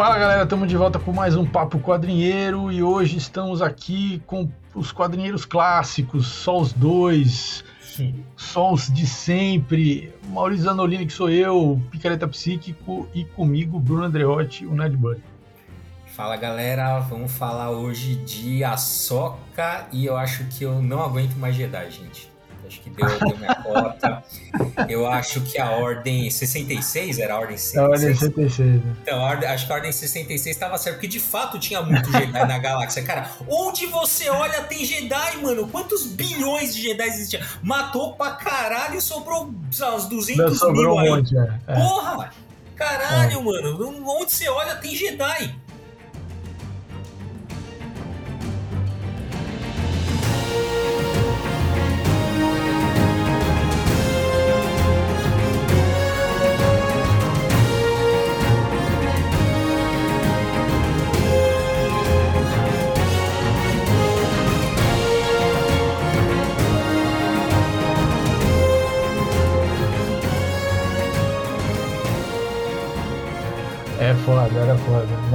[0.00, 4.50] Fala galera, estamos de volta com mais um Papo Quadrinheiro e hoje estamos aqui com
[4.74, 7.62] os quadrinheiros clássicos, só os dois,
[8.34, 10.10] só os de sempre.
[10.28, 15.22] Maurício Zanolini, que sou eu, Picareta Psíquico, e comigo Bruno Andreotti, o Ned Bunny.
[16.06, 21.54] Fala galera, vamos falar hoje de Ahsoka e eu acho que eu não aguento mais
[21.54, 22.30] Jedi, gente
[22.70, 24.22] acho que deu, deu minha cota.
[24.88, 27.76] Eu acho que a ordem 66 era a ordem 66.
[27.76, 28.84] A ordem 66.
[28.84, 28.96] Né?
[29.02, 32.32] Então, ordem, acho que a ordem 66 estava certo, porque de fato tinha muito Jedi
[32.32, 33.02] na galáxia.
[33.02, 35.66] Cara, onde você olha tem Jedi, mano.
[35.68, 37.42] Quantos bilhões de Jedi existiam?
[37.62, 41.10] Matou pra caralho e sobrou uns 200 sobrou mil um aí.
[41.10, 41.60] monte, é.
[41.66, 41.74] é.
[41.74, 42.32] Porra!
[42.76, 43.42] Caralho, é.
[43.42, 44.00] mano.
[44.06, 45.54] Onde você olha tem Jedi.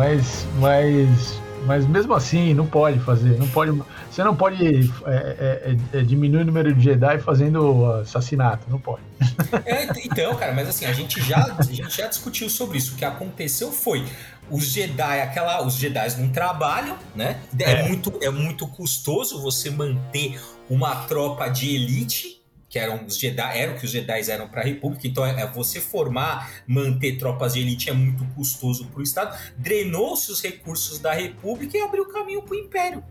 [0.05, 3.39] Mas, mas, mas mesmo assim, não pode fazer.
[3.39, 3.71] Não pode,
[4.11, 8.69] você não pode é, é, é, diminuir o número de Jedi fazendo assassinato.
[8.69, 9.01] Não pode.
[9.65, 12.93] É, então, cara, mas assim, a gente, já, a gente já discutiu sobre isso.
[12.93, 14.05] O que aconteceu foi
[14.49, 17.39] os Jedi, aquela, os Jedi não trabalham, né?
[17.57, 20.39] É, é, muito, é muito custoso você manter
[20.69, 22.44] uma tropa de elite
[22.75, 25.47] que eram os Jedi, eram que os Jedi eram para a República, então é, é,
[25.47, 30.99] você formar, manter tropas de elite é muito custoso para o Estado, drenou-se os recursos
[30.99, 33.01] da República e abriu caminho para o Império.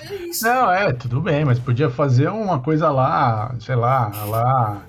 [0.00, 0.42] É isso.
[0.46, 4.82] Não, é, tudo bem, mas podia fazer uma coisa lá, sei lá, lá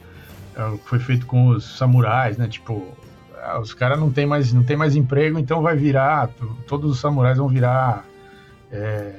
[0.56, 2.48] é, foi feito com os samurais, né?
[2.48, 2.82] Tipo,
[3.38, 6.30] é, os caras não tem mais não tem mais emprego, então vai virar,
[6.66, 8.06] todos os samurais vão virar
[8.72, 9.12] é,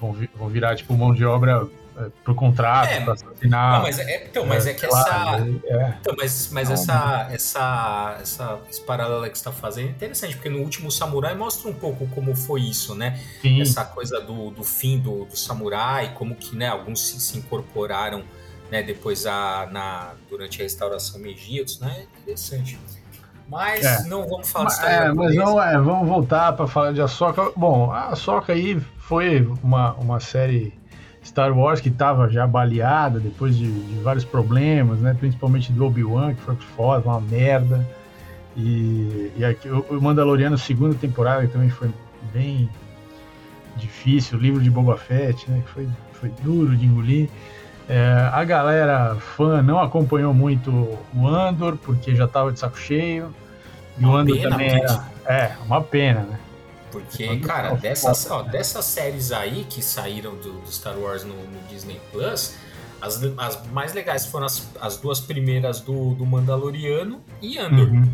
[0.00, 1.64] vão, vão virar tipo mão de obra
[1.96, 3.72] é, pro contrato, é, pra assinar.
[3.74, 5.36] Não, mas é, então, mas é, é que essa.
[5.64, 5.94] É.
[6.00, 10.48] Então, mas mas essa, essa, essa, esse paralelo que você está fazendo é interessante, porque
[10.48, 13.20] no último Samurai mostra um pouco como foi isso, né?
[13.40, 13.60] Sim.
[13.60, 18.24] Essa coisa do, do fim do, do samurai, como que né, alguns se, se incorporaram
[18.70, 21.96] né, depois a, na, durante a restauração Meiji, né?
[21.98, 22.78] É interessante.
[23.48, 24.08] Mas é.
[24.08, 27.52] não vamos falar de É, mas não é, vamos voltar para falar de Ahsoka.
[27.54, 30.72] Bom, a Ahsoka aí foi uma, uma série
[31.24, 35.16] Star Wars que estava já baleada depois de, de, vários problemas, né?
[35.18, 37.86] Principalmente do Obi-Wan, que foi foda, uma merda.
[38.56, 41.90] E, e aqui, o Mandaloriano, segunda temporada, que também foi
[42.32, 42.68] bem
[43.76, 44.38] difícil.
[44.38, 45.62] O livro de Boba Fett, né?
[45.64, 47.28] Que foi, foi duro de engolir.
[47.88, 50.70] É, a galera fã não acompanhou muito
[51.14, 53.34] o Andor, porque já estava de saco cheio.
[53.98, 55.04] E uma o Andor pena, também era.
[55.26, 56.38] É, uma pena, né?
[56.94, 61.68] Porque, cara, dessas, ó, dessas séries aí que saíram do, do Star Wars no, no,
[61.68, 62.54] Disney Plus,
[63.02, 67.88] as, as mais legais foram as, as duas primeiras do, do Mandaloriano e Andor.
[67.88, 68.08] Uhum.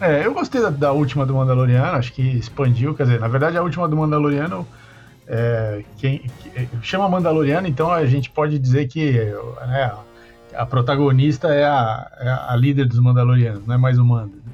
[0.00, 3.58] É, eu gostei da, da, última do Mandaloriano, acho que expandiu, quer dizer, na verdade
[3.58, 4.66] a última do Mandaloriano
[5.26, 9.12] é, quem, que, chama Mandaloriano, então a gente pode dizer que
[9.66, 9.92] né,
[10.54, 14.46] a protagonista é a, é a líder dos Mandalorianos, não é mais o Mando.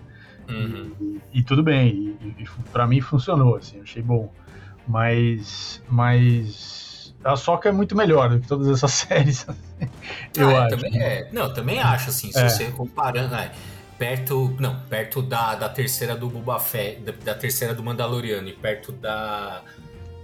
[0.49, 1.21] Uhum.
[1.33, 4.33] E, e, tudo bem, e, e para mim funcionou, assim, achei bom.
[4.87, 9.47] Mas, mas a Soca é muito melhor do que todas essas séries,
[10.37, 10.77] eu ah, acho.
[10.77, 11.29] Também é.
[11.33, 12.49] Não, também acho, assim, se é.
[12.49, 13.53] você comparando, é,
[13.99, 18.53] perto, não, perto da, da terceira do Boba Fett, da, da, terceira do Mandaloriano e
[18.53, 19.63] perto da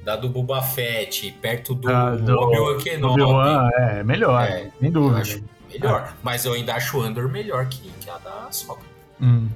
[0.05, 3.21] da do Boba Fett, perto do, ah, do Obi-Wan Kenobi.
[3.21, 5.45] Obi é, melhor, é, sem dúvida.
[5.71, 6.13] melhor, é.
[6.23, 8.83] mas eu ainda acho o Andor melhor que, que a da Soca.
[9.21, 9.49] Hum.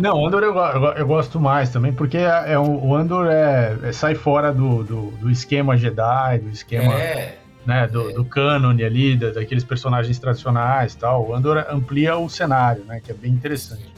[0.00, 0.54] Não, o Andor eu,
[0.96, 5.10] eu, gosto mais também, porque é, é o Andor é, é, sai fora do, do,
[5.10, 10.94] do, esquema Jedi, do esquema é, né, do, do cânone ali, da, daqueles personagens tradicionais
[10.94, 11.28] tal.
[11.28, 13.92] O Andor amplia o cenário, né, que é bem interessante.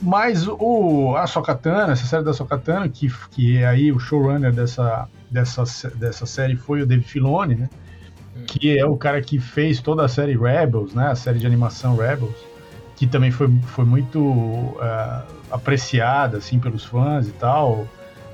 [0.00, 5.06] Mas o, a Sokatana, essa série da Sokatana, que, que é aí o showrunner dessa,
[5.30, 5.62] dessa,
[5.94, 7.70] dessa série foi o Dave Filoni, né?
[8.34, 8.44] Hum.
[8.46, 11.08] Que é o cara que fez toda a série Rebels, né?
[11.08, 12.51] A série de animação Rebels
[13.02, 17.84] que também foi, foi muito uh, apreciada assim pelos fãs e tal,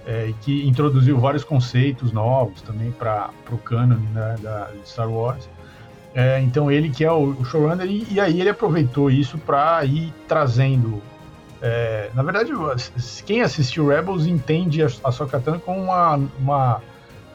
[0.06, 5.48] é, que introduziu vários conceitos novos também para o canon né, da Star Wars.
[6.14, 9.82] É, então ele que é o, o showrunner e, e, aí ele aproveitou isso para
[9.86, 11.00] ir trazendo.
[11.62, 12.52] É, na verdade,
[13.24, 16.82] quem assistiu Rebels entende a, a Sokatana como uma, uma,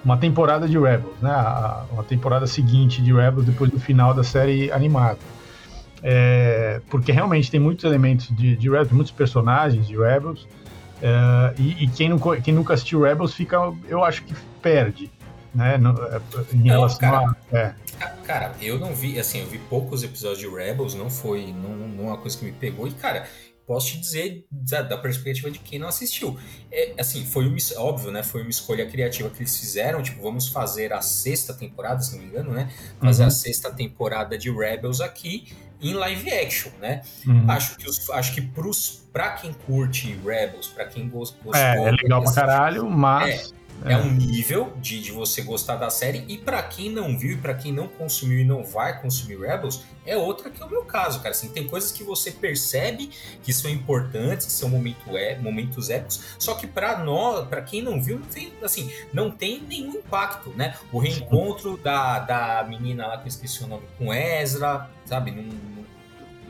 [0.05, 1.33] uma temporada de Rebels, né?
[1.91, 5.17] Uma temporada seguinte de Rebels depois do final da série animada.
[6.03, 10.45] É, porque realmente tem muitos elementos de, de Rebels, muitos personagens de Rebels,
[11.03, 13.57] Uh, e, e quem, não, quem nunca assistiu Rebels fica,
[13.89, 15.11] eu acho que perde,
[15.53, 15.77] né?
[15.77, 16.21] No, é,
[16.53, 17.57] em relação cara, a.
[17.57, 17.75] É.
[18.23, 22.05] Cara, eu não vi, assim, eu vi poucos episódios de Rebels, não foi não, não
[22.05, 22.87] uma coisa que me pegou.
[22.87, 23.27] E, cara,
[23.67, 26.39] posso te dizer da, da, perspectiva de quem não assistiu.
[26.71, 28.23] É, assim, foi uma, óbvio, né?
[28.23, 30.01] Foi uma escolha criativa que eles fizeram.
[30.01, 32.71] Tipo, vamos fazer a sexta temporada, se não me engano, né?
[33.01, 33.27] Fazer uhum.
[33.27, 35.51] a sexta temporada de Rebels aqui
[35.83, 37.01] em live action, né?
[37.27, 37.45] Uhum.
[37.49, 41.53] Acho que os, acho que pros, pra quem curte Rebels, pra quem gostou.
[41.53, 43.51] É, é legal pra caralho, mas.
[43.51, 46.23] É, é, um nível de, de você gostar da série.
[46.27, 49.83] E para quem não viu, e para quem não consumiu e não vai consumir Rebels,
[50.05, 51.31] é outra que é o meu caso, cara.
[51.31, 53.09] Assim, tem coisas que você percebe
[53.41, 57.81] que são importantes, que são momento é, momentos épicos, só que para nós, para quem
[57.81, 60.75] não viu, não tem, assim, não tem nenhum impacto, né?
[60.91, 65.31] O reencontro da, da menina lá que eu esqueci o nome com Ezra, sabe?
[65.31, 65.82] Não,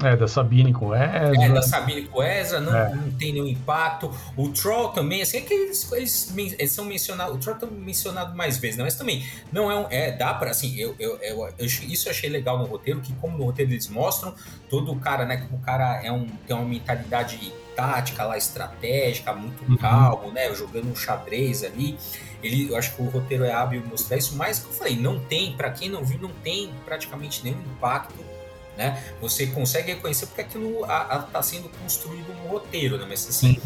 [0.02, 1.46] é, da Sabine com Ezra.
[1.46, 2.96] É, da Sabine com Ezra, não, é.
[2.96, 4.12] não tem nenhum impacto.
[4.36, 8.36] O Troll também, assim, é que eles, eles, eles são mencionados, o Troll tá mencionado
[8.36, 8.84] mais vezes, né?
[8.84, 12.12] Mas também, não é um, é, dá pra, assim, eu, eu, eu, eu, isso eu
[12.12, 14.34] achei legal no roteiro, que como no roteiro eles mostram,
[14.70, 19.34] todo o cara, né, como o cara é um, tem uma mentalidade tática lá, estratégica,
[19.34, 19.78] muito uhum.
[19.78, 21.98] calmo, né, jogando um xadrez ali,
[22.42, 25.20] ele, eu acho que o roteiro é hábil mostrar isso, mas, como eu falei, não
[25.20, 28.33] tem, para quem não viu, não tem praticamente nenhum impacto
[28.78, 29.02] né?
[29.22, 33.06] Você consegue reconhecer porque aquilo está sendo construído no roteiro, né?
[33.08, 33.60] Mas assim,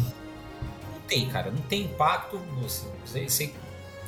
[0.92, 2.40] não tem, cara, não tem impacto.
[2.60, 2.86] Você,
[3.26, 3.52] você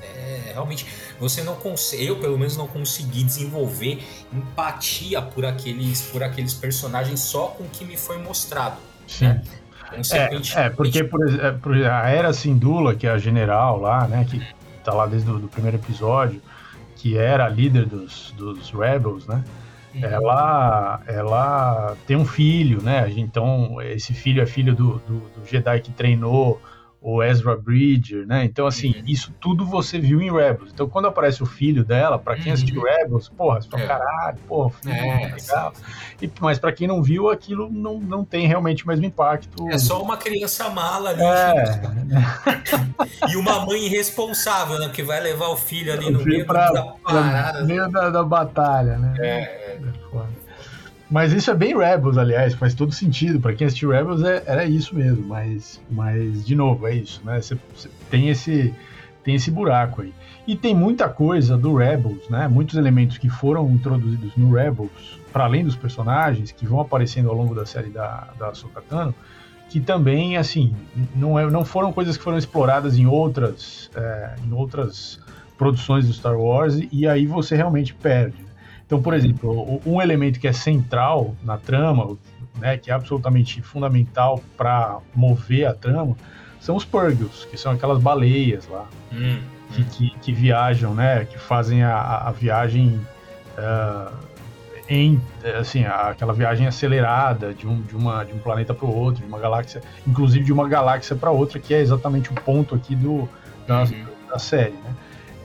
[0.02, 0.87] é, realmente
[1.19, 4.02] você não consegue, eu pelo menos não consegui desenvolver
[4.32, 8.76] empatia por aqueles, por aqueles personagens só com o que me foi mostrado.
[9.06, 9.29] Sim.
[9.29, 9.43] Né?
[10.12, 14.25] É, é, porque por exemplo, é, a Era Sindula, que é a general lá, né,
[14.29, 14.41] que
[14.85, 16.41] tá lá desde o primeiro episódio,
[16.94, 19.43] que era a líder dos, dos Rebels, né?
[19.95, 23.11] Ela, ela tem um filho, né?
[23.17, 26.61] Então, esse filho é filho do, do, do Jedi que treinou
[27.02, 28.44] o Ezra Bridger, né?
[28.44, 29.02] Então, assim, uhum.
[29.06, 30.70] isso tudo você viu em Rebels.
[30.73, 32.52] Então, quando aparece o filho dela, para quem uhum.
[32.52, 33.87] assistiu Rebels, porra, você fala, é.
[33.87, 35.73] caralho, porra, filho, é, legal.
[36.20, 39.67] E, mas para quem não viu, aquilo não, não tem realmente o mesmo impacto.
[39.70, 41.23] É só uma criança mala ali.
[41.23, 41.81] É.
[43.32, 44.91] e uma mãe irresponsável, né?
[44.91, 47.61] Que vai levar o filho ali no meio pra, da parada.
[47.61, 49.14] No meio da, da batalha, né?
[49.19, 49.26] É.
[49.26, 49.79] é.
[50.17, 50.30] é
[51.11, 53.41] mas isso é bem Rebels, aliás, faz todo sentido.
[53.41, 57.41] para quem assistiu Rebels é, era isso mesmo, mas, mas de novo, é isso, né?
[57.41, 57.59] Você,
[58.09, 58.73] tem esse
[59.23, 60.15] tem esse buraco aí.
[60.47, 62.49] E tem muita coisa do Rebels, né?
[62.49, 67.35] Muitos elementos que foram introduzidos no Rebels, para além dos personagens que vão aparecendo ao
[67.35, 69.15] longo da série da da Sokatano,
[69.69, 70.75] que também assim
[71.15, 75.21] não, é, não foram coisas que foram exploradas em outras é, em outras
[75.59, 78.50] produções do Star Wars e aí você realmente perde.
[78.91, 82.19] Então, por exemplo, um elemento que é central na trama,
[82.59, 86.17] né, que é absolutamente fundamental para mover a trama,
[86.59, 89.39] são os Purgles, que são aquelas baleias lá, hum,
[89.71, 89.85] que, hum.
[89.93, 93.01] Que, que, viajam, né, que fazem a, a viagem
[93.57, 94.13] uh,
[94.89, 95.21] em,
[95.61, 99.29] assim, aquela viagem acelerada de um, de uma, de um planeta para o outro, de
[99.29, 103.29] uma galáxia, inclusive de uma galáxia para outra, que é exatamente o ponto aqui do,
[103.69, 104.05] da, uhum.
[104.29, 104.97] da série, né?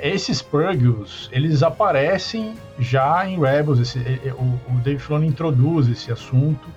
[0.07, 3.99] Esses Purgles, eles aparecem já em Rebels, esse,
[4.37, 6.67] o, o Dave Filoni introduz esse assunto,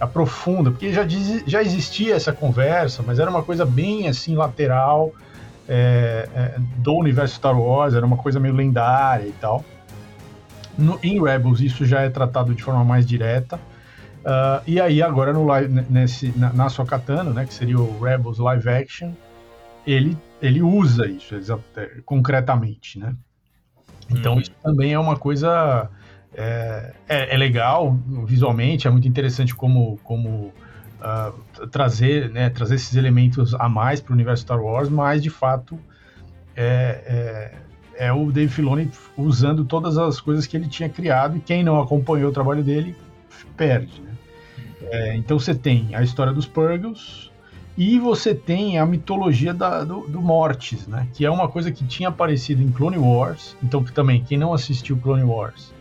[0.00, 5.12] aprofunda, porque já, diz, já existia essa conversa, mas era uma coisa bem assim lateral
[5.68, 9.64] é, é, do universo Star Wars, era uma coisa meio lendária e tal.
[10.76, 13.56] No, em Rebels isso já é tratado de forma mais direta.
[14.24, 18.38] Uh, e aí agora no live, nesse, na, na Sokatano, né, que seria o Rebels
[18.38, 19.12] Live Action,
[19.86, 21.34] ele ele usa isso
[22.04, 23.14] concretamente, né?
[24.10, 24.40] Então hum.
[24.40, 25.90] isso também é uma coisa
[26.34, 27.96] é, é, é, legal
[28.26, 30.52] visualmente, é muito interessante como, como
[31.00, 35.30] uh, trazer, né, trazer esses elementos a mais para o universo Star Wars, mas de
[35.30, 35.78] fato
[36.56, 37.52] é,
[37.96, 41.62] é, é, o Dave Filoni usando todas as coisas que ele tinha criado e quem
[41.62, 42.96] não acompanhou o trabalho dele
[43.56, 44.02] perde.
[44.02, 44.10] Né?
[44.58, 44.62] Hum.
[44.90, 47.30] É, então você tem a história dos Purgles,
[47.76, 51.08] e você tem a mitologia da, do, do, Mortis, né?
[51.12, 53.56] Que é uma coisa que tinha aparecido em Clone Wars.
[53.62, 55.72] Então, que também, quem não assistiu Clone Wars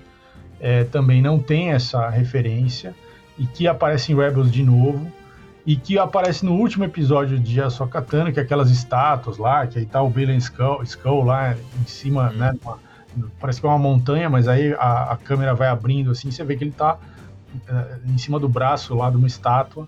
[0.59, 2.95] é, também não tem essa referência.
[3.37, 5.11] E que aparece em Rebels de novo.
[5.65, 9.77] E que aparece no último episódio de Ahsoka Tano, que é aquelas estátuas lá, que
[9.77, 12.37] aí tá o Balen Skull, Skull lá em cima, hum.
[12.37, 12.55] né?
[12.63, 12.79] Uma,
[13.39, 16.57] parece que é uma montanha, mas aí a, a câmera vai abrindo assim, você vê
[16.57, 19.87] que ele tá uh, em cima do braço lá de uma estátua.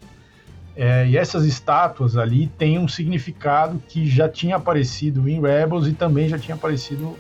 [0.76, 5.94] É, e essas estátuas ali têm um significado que já tinha aparecido em Rebels e
[5.94, 7.16] também já tinha aparecido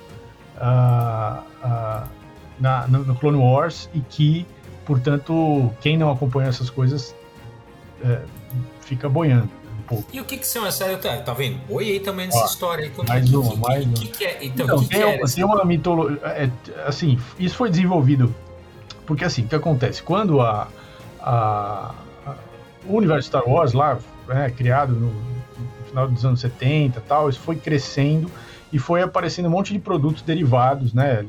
[0.57, 2.09] uh, uh,
[2.59, 4.45] na, no, Clone Wars e que,
[4.85, 7.15] portanto, quem não acompanha essas coisas
[8.03, 8.19] é,
[8.81, 9.49] fica boiando.
[9.87, 10.03] pouco.
[10.11, 10.99] E o que que são essas...
[11.01, 11.57] Tá, tá vendo?
[11.69, 13.07] Oi aí também nessa Ó, história aí.
[13.07, 13.95] mais que, uma, que, mais que, uma.
[13.95, 14.45] Que, que é?
[14.45, 16.19] Então, então que tem, que é tem uma mitologia...
[16.25, 16.49] É,
[16.85, 18.35] assim, isso foi desenvolvido...
[19.05, 20.01] Porque assim, o que acontece?
[20.01, 20.67] Quando a,
[21.21, 21.93] a
[22.87, 27.39] o universo Star Wars lá, né, criado no, no final dos anos 70 tal, isso
[27.39, 28.29] foi crescendo
[28.71, 31.25] e foi aparecendo um monte de produtos derivados, né?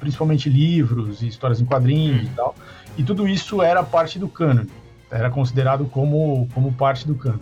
[0.00, 2.54] Principalmente livros e histórias em quadrinhos e tal.
[2.96, 4.64] E tudo isso era parte do canon,
[5.10, 7.38] era considerado como, como parte do canon.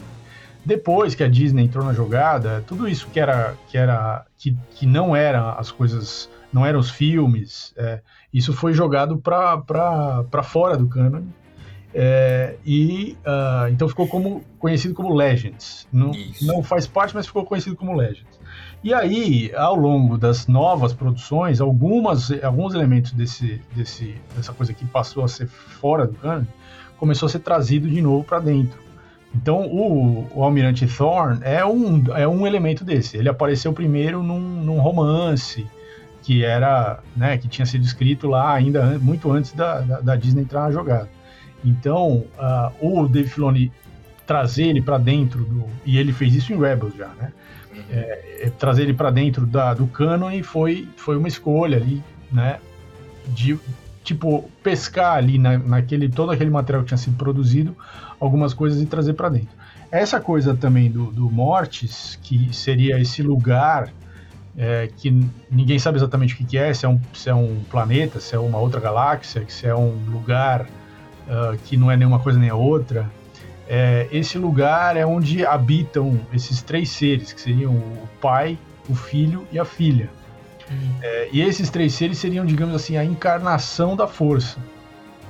[0.64, 4.84] Depois que a Disney entrou na jogada, tudo isso que era que era que, que
[4.84, 8.00] não era as coisas, não eram os filmes, é,
[8.34, 11.22] isso foi jogado para fora do canon.
[11.98, 15.88] É, e uh, então ficou como conhecido como Legends.
[15.90, 16.12] Não,
[16.42, 18.38] não faz parte, mas ficou conhecido como Legends.
[18.84, 24.84] E aí, ao longo das novas produções, algumas, alguns elementos desse, desse, dessa coisa que
[24.84, 26.44] passou a ser fora do canon
[26.98, 28.78] começou a ser trazido de novo para dentro.
[29.34, 33.16] Então, o, o, Almirante Thorn é um, é um elemento desse.
[33.16, 35.66] Ele apareceu primeiro num, num romance
[36.22, 40.42] que era, né, que tinha sido escrito lá ainda muito antes da, da, da Disney
[40.42, 41.15] entrar na jogada.
[41.66, 43.72] Então, uh, o Dave Filoni
[44.26, 47.32] trazer ele para dentro do e ele fez isso em Rebels já, né?
[47.90, 52.58] é, é, trazer ele para dentro da, do canon foi, foi uma escolha ali, né?
[53.28, 53.58] De,
[54.02, 57.76] tipo, pescar ali na, naquele, todo aquele material que tinha sido produzido,
[58.20, 59.54] algumas coisas e trazer para dentro.
[59.90, 63.92] Essa coisa também do, do Mortis, que seria esse lugar
[64.56, 65.10] é, que
[65.50, 68.38] ninguém sabe exatamente o que, é, se é, um, se é um planeta, se é
[68.38, 70.66] uma outra galáxia, se é um lugar
[71.26, 73.10] uh, que não é nenhuma coisa nem a outra,
[73.68, 78.56] é, esse lugar é onde habitam esses três seres, que seriam o pai,
[78.88, 80.08] o filho e a filha.
[80.70, 80.90] Hum.
[81.02, 84.58] É, e esses três seres seriam, digamos assim, a encarnação da força.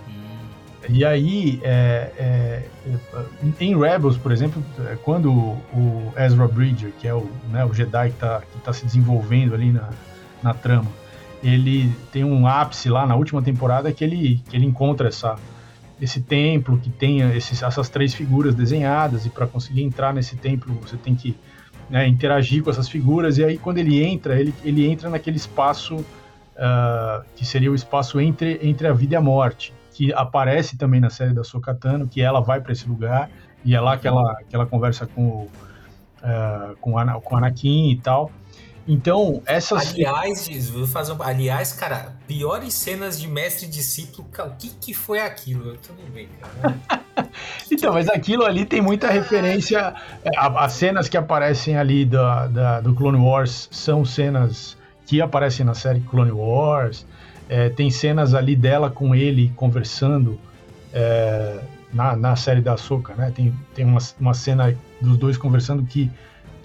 [0.08, 0.12] Hum.
[0.88, 2.62] E aí, é, é,
[3.58, 8.10] em Rebels, por exemplo, é, quando o Ezra Bridger, que é o, né, o Jedi
[8.10, 9.88] que está tá se desenvolvendo ali na,
[10.42, 10.90] na trama,
[11.42, 15.36] ele tem um ápice lá na última temporada que ele, que ele encontra essa,
[16.00, 20.74] esse templo que tenha esses, essas três figuras desenhadas e para conseguir entrar nesse templo
[20.74, 21.36] você tem que
[21.88, 25.96] né, interagir com essas figuras e aí quando ele entra ele, ele entra naquele espaço
[25.96, 31.00] uh, que seria o espaço entre, entre a vida e a morte que aparece também
[31.00, 33.30] na série da Sokatano que ela vai para esse lugar
[33.64, 37.96] e é lá que ela, que ela conversa com uh, com, a, com Anakin e
[37.96, 38.30] tal
[38.88, 39.92] então, essas.
[39.92, 41.22] Aliás, vou fazer um...
[41.22, 45.76] Aliás, cara, piores cenas de mestre e discípulo, o que, que foi aquilo?
[45.78, 46.76] Tudo bem, cara.
[47.70, 49.94] então, mas aquilo ali tem muita referência.
[50.24, 55.66] É, as cenas que aparecem ali da, da, do Clone Wars são cenas que aparecem
[55.66, 57.04] na série Clone Wars.
[57.48, 60.38] É, tem cenas ali dela com ele conversando
[60.92, 61.58] é,
[61.92, 63.32] na, na série da Soca, né?
[63.34, 66.10] Tem, tem uma, uma cena dos dois conversando que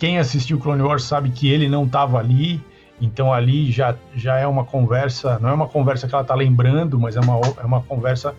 [0.01, 2.59] quem assistiu Clone Wars sabe que ele não estava ali,
[2.99, 6.99] então ali já, já é uma conversa, não é uma conversa que ela está lembrando,
[6.99, 8.33] mas é uma, é uma conversa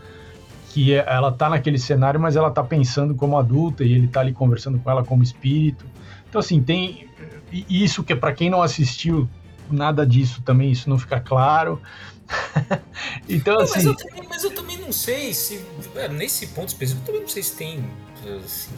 [0.70, 4.18] que é, ela está naquele cenário, mas ela está pensando como adulta e ele está
[4.18, 5.86] ali conversando com ela como espírito.
[6.28, 7.08] Então assim, tem
[7.52, 9.30] isso que é para quem não assistiu
[9.70, 11.80] nada disso também, isso não fica claro.
[13.28, 15.64] então não, assim, mas eu, também, mas eu, também, não sei se
[15.94, 17.84] é, nesse ponto específico, eu também não sei se tem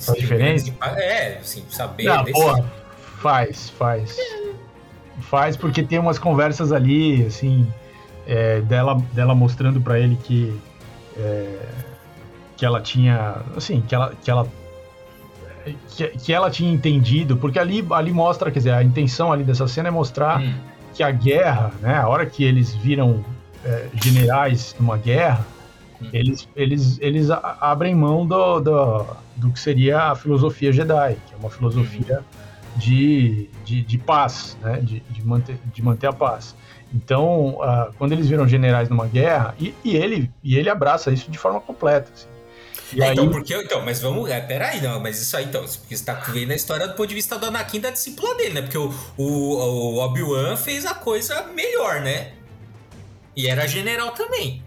[0.00, 0.72] faz diferença?
[0.96, 2.04] É, assim, saber.
[2.04, 2.40] Não, desse...
[2.40, 2.64] porra,
[3.20, 4.16] faz, faz.
[5.22, 7.66] Faz porque tem umas conversas ali, assim,
[8.26, 10.58] é, dela, dela mostrando para ele que.
[11.16, 11.58] É,
[12.56, 13.36] que ela tinha.
[13.56, 14.12] Assim, que ela.
[14.22, 14.48] Que ela
[15.96, 19.66] que, que, ela tinha entendido, porque ali, ali mostra, quer dizer, a intenção ali dessa
[19.66, 20.52] cena é mostrar hum.
[20.92, 23.24] que a guerra, né, a hora que eles viram
[23.64, 25.46] é, generais numa guerra.
[26.12, 31.36] Eles, eles, eles abrem mão do, do, do que seria a filosofia Jedi, que é
[31.36, 32.78] uma filosofia uhum.
[32.78, 34.80] de, de, de, paz, né?
[34.80, 36.54] de, de, manter, de manter a paz.
[36.92, 41.30] Então, uh, quando eles viram generais numa guerra, e, e, ele, e ele abraça isso
[41.30, 42.10] de forma completa.
[42.12, 42.28] Assim.
[43.00, 43.12] É, aí...
[43.12, 44.30] Então, porque, então, mas vamos.
[44.30, 47.08] É, peraí, não, mas isso aí, então, porque você tá vendo a história do ponto
[47.08, 48.62] de vista do Anakin da discípula dele, né?
[48.62, 52.32] Porque o, o, o Obi-Wan fez a coisa melhor, né?
[53.36, 54.62] E era general também.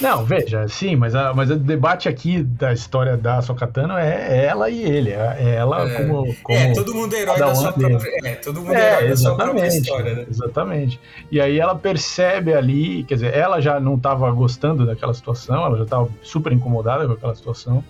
[0.00, 4.70] Não, veja, sim, mas, a, mas o debate aqui da história da Sokatano é ela
[4.70, 5.10] e ele.
[5.10, 5.94] É, é ela é.
[5.94, 6.58] Como, como.
[6.58, 8.10] É, todo mundo é herói da sua própria.
[8.24, 10.26] É, todo mundo é, herói da sua própria história, né?
[10.28, 11.00] Exatamente.
[11.30, 15.76] E aí ela percebe ali, quer dizer, ela já não estava gostando daquela situação, ela
[15.76, 17.84] já estava super incomodada com aquela situação.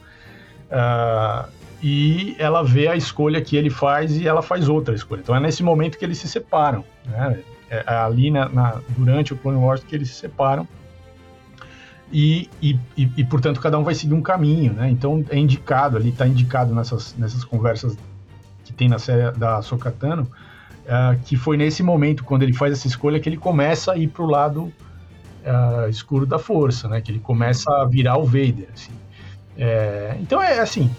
[0.71, 1.49] Uh,
[1.83, 5.21] e ela vê a escolha que ele faz e ela faz outra escolha.
[5.21, 6.85] Então é nesse momento que eles se separam.
[7.05, 7.41] Né?
[7.69, 10.69] É ali na, na, durante o Clone Wars que eles se separam
[12.13, 14.91] e, e, e, portanto cada um vai seguir um caminho, né?
[14.91, 17.97] Então é indicado ali, está indicado nessas, nessas conversas
[18.65, 22.87] que tem na série da Sokatano, uh, que foi nesse momento, quando ele faz essa
[22.87, 27.01] escolha, que ele começa a ir pro lado uh, escuro da força, né?
[27.01, 28.93] Que ele começa a virar o Vader, assim.
[29.57, 30.91] É, então é assim,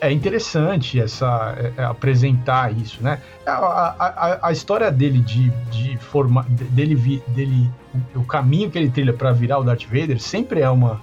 [0.00, 3.18] é interessante essa é, é apresentar isso, né?
[3.46, 7.70] A, a, a, história dele de, de formar, dele, dele,
[8.14, 11.00] o caminho que ele trilha para virar o Darth Vader sempre é uma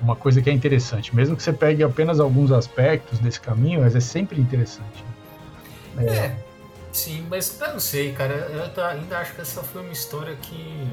[0.00, 3.96] uma coisa que é interessante, mesmo que você pegue apenas alguns aspectos desse caminho, mas
[3.96, 5.04] é sempre interessante.
[5.98, 6.36] É, é
[6.92, 10.86] sim, mas eu não sei, cara, eu ainda acho que essa foi uma história que,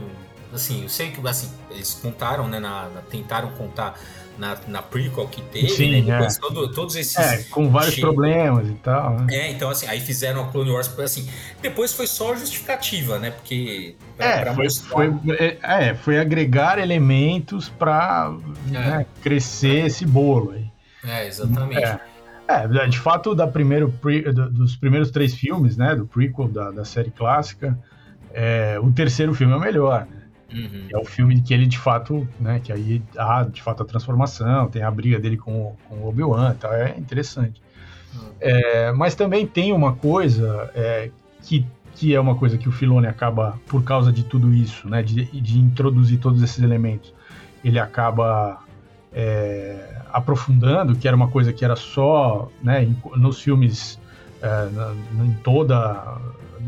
[0.53, 3.99] assim, eu sei que assim eles contaram, né, na, na tentaram contar
[4.37, 6.13] na, na prequel que teve, Sim, né?
[6.13, 6.39] Depois, é.
[6.39, 7.17] todo, todos esses.
[7.17, 9.19] É, com vários problemas e tal.
[9.19, 9.35] Né?
[9.35, 11.29] É, então assim, aí fizeram a Clone Wars, assim.
[11.61, 13.31] Depois foi só justificativa, né?
[13.31, 13.95] Porque.
[14.17, 18.35] Pra, é, pra foi, foi, é, é, foi agregar elementos para
[18.67, 18.71] é.
[18.71, 20.65] né, crescer esse bolo aí.
[21.03, 21.83] É, exatamente.
[21.83, 21.99] É.
[22.47, 26.85] É, de fato, da primeiro pre, dos primeiros três filmes, né, do prequel da, da
[26.85, 27.77] série clássica,
[28.31, 30.24] é, o terceiro filme é o melhor, né?
[30.53, 30.87] Uhum.
[30.89, 32.59] É o filme que ele de fato, né?
[32.63, 36.51] Que aí há de fato a transformação, tem a briga dele com, com o Obi-Wan
[36.51, 37.61] e tal, é interessante.
[38.13, 38.29] Uhum.
[38.39, 41.09] É, mas também tem uma coisa é,
[41.41, 45.01] que, que é uma coisa que o Filone acaba, por causa de tudo isso, né?
[45.01, 47.13] De, de introduzir todos esses elementos,
[47.63, 48.59] ele acaba
[49.11, 53.99] é, aprofundando, que era uma coisa que era só né, em, nos filmes,
[54.41, 54.93] é, na,
[55.25, 56.17] em, toda,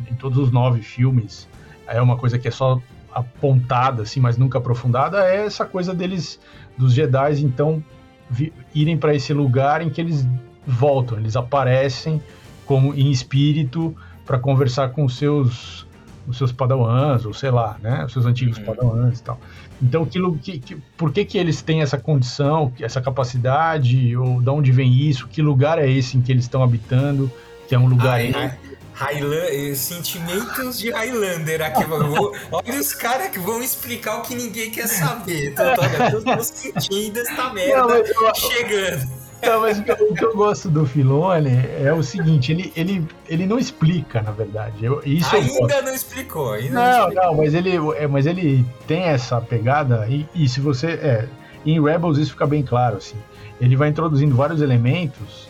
[0.09, 1.47] em todos os nove filmes,
[1.87, 2.81] é uma coisa que é só
[3.11, 6.39] apontada, assim, mas nunca aprofundada, é essa coisa deles,
[6.77, 7.83] dos Jedi, então,
[8.29, 10.27] vi, irem para esse lugar em que eles
[10.65, 12.21] voltam, eles aparecem
[12.65, 13.95] como em espírito
[14.25, 15.87] para conversar com os seus
[16.27, 18.65] os seus padawans, ou sei lá, né, os seus antigos uhum.
[18.65, 19.39] padawans e tal.
[19.81, 24.49] Então, aquilo que, que, por que que eles têm essa condição, essa capacidade, ou de
[24.49, 27.31] onde vem isso, que lugar é esse em que eles estão habitando,
[27.69, 28.19] que é um lugar...
[28.19, 28.57] Ai,
[28.97, 31.83] Highlander, sentimentos de Highlander aqui.
[31.83, 35.51] Vou, olha os caras que vão explicar o que ninguém quer saber.
[35.51, 35.65] Então,
[36.11, 39.07] eu tô sentindo essa merda não, eu, chegando.
[39.43, 43.59] Não, mas o que eu gosto do Filone é o seguinte, ele, ele, ele não
[43.59, 44.83] explica, na verdade.
[44.83, 46.53] Eu, isso ainda não explicou.
[46.53, 47.25] Ainda não, não, explicou.
[47.25, 50.87] não, mas ele, é, mas ele tem essa pegada e, e se você...
[50.87, 51.27] É,
[51.63, 53.17] em Rebels isso fica bem claro, assim.
[53.61, 55.47] Ele vai introduzindo vários elementos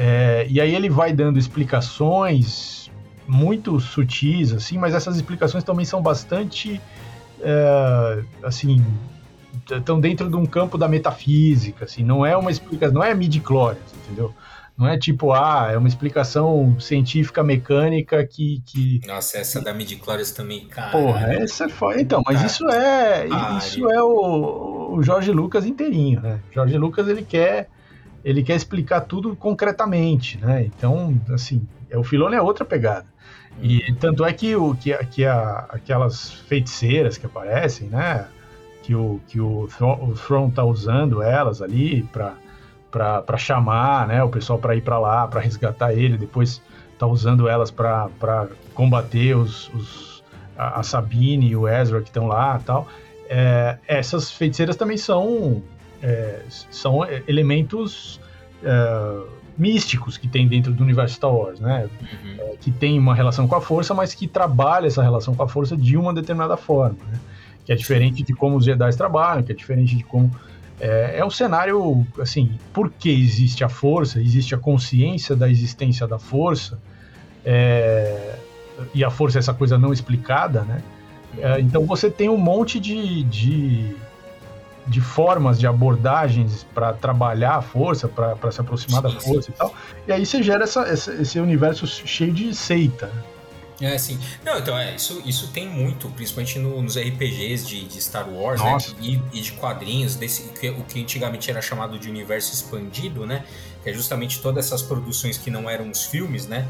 [0.00, 2.88] é, e aí ele vai dando explicações
[3.26, 6.80] muito sutis, assim, mas essas explicações também são bastante,
[7.40, 8.86] é, assim,
[9.68, 13.92] estão dentro de um campo da metafísica, assim, não é uma explicação, não é midi-chlorians,
[14.04, 14.32] entendeu?
[14.76, 18.62] Não é tipo, ah, é uma explicação científica mecânica que.
[18.64, 19.00] que...
[19.04, 20.00] Nossa, essa da midi
[20.36, 20.92] também, cara.
[20.92, 22.00] Porra, essa é foda.
[22.00, 23.28] Então, mas cara, isso é.
[23.58, 26.38] Isso é o, o Jorge Lucas inteirinho, né?
[26.52, 27.68] Jorge Lucas ele quer
[28.28, 30.62] ele quer explicar tudo concretamente, né?
[30.62, 33.06] Então, assim, é, o Filone é outra pegada.
[33.62, 38.26] E tanto é que, o, que, que a, aquelas feiticeiras que aparecem, né?
[38.82, 44.58] Que o, que o, o Throne tá usando elas ali para chamar né, o pessoal
[44.58, 46.60] para ir para lá, para resgatar ele, depois
[46.98, 48.10] tá usando elas para
[48.74, 50.22] combater os, os,
[50.56, 52.86] a Sabine e o Ezra que estão lá tal.
[53.26, 55.62] É, essas feiticeiras também são
[56.02, 58.20] é, são elementos
[58.62, 59.20] é,
[59.56, 61.88] místicos que tem dentro do universo Star Wars, né?
[62.00, 62.36] Uhum.
[62.38, 65.48] É, que tem uma relação com a força, mas que trabalha essa relação com a
[65.48, 67.18] força de uma determinada forma, né?
[67.64, 70.30] Que é diferente de como os Jedi trabalham, que é diferente de como
[70.80, 74.20] é, é um cenário assim, por que existe a força?
[74.20, 76.78] Existe a consciência da existência da força
[77.44, 78.36] é,
[78.94, 80.82] e a força é essa coisa não explicada, né?
[81.36, 83.96] É, então você tem um monte de, de
[84.88, 89.52] de formas de abordagens para trabalhar a força, para se aproximar sim, da força sim.
[89.52, 89.74] e tal.
[90.06, 93.12] E aí você gera essa, essa, esse universo cheio de seita.
[93.80, 94.18] É, sim.
[94.44, 98.60] Não, então, é, isso, isso tem muito, principalmente no, nos RPGs de, de Star Wars,
[98.60, 98.76] né?
[99.00, 103.44] E, e, de quadrinhos, desse, que, o que antigamente era chamado de universo expandido, né?
[103.84, 106.66] Que é justamente todas essas produções que não eram os filmes, né?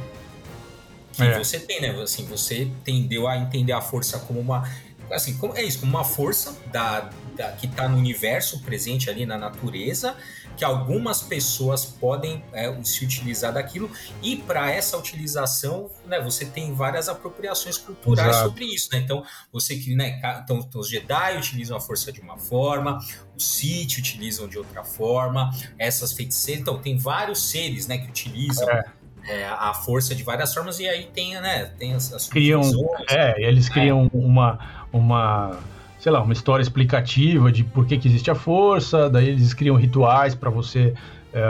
[1.13, 1.39] Que é.
[1.39, 1.91] você tem, né?
[2.03, 4.69] Assim, você tendeu a entender a força como uma
[5.11, 9.25] assim, como, é isso, como uma força da, da que está no universo presente ali
[9.25, 10.17] na natureza,
[10.57, 13.89] que algumas pessoas podem é, se utilizar daquilo
[14.21, 18.49] e para essa utilização, né, você tem várias apropriações culturais Exato.
[18.49, 18.99] sobre isso, né?
[18.99, 22.99] Então, você que, né, então, então, os Jedi utilizam a força de uma forma,
[23.37, 28.69] os Sith utilizam de outra forma, essas feiticeiras, então tem vários seres, né, que utilizam
[28.69, 28.85] é
[29.29, 32.63] é, a força de várias formas e aí tem, né, tem as, as criam,
[33.11, 34.17] é, eles criam é.
[34.17, 35.57] uma uma
[35.99, 39.75] sei lá, uma história explicativa de por que, que existe a força, daí eles criam
[39.75, 40.95] rituais para você
[41.33, 41.41] é,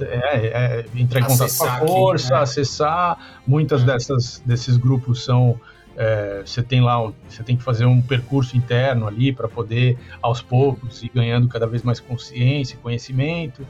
[0.00, 2.42] é, é, entrar em contato com a força, aqui, né?
[2.42, 3.18] acessar.
[3.46, 3.86] Muitas é.
[3.86, 5.58] dessas desses grupos são
[5.96, 10.42] é, você tem lá, você tem que fazer um percurso interno ali para poder aos
[10.42, 13.62] poucos ir ganhando cada vez mais consciência, conhecimento.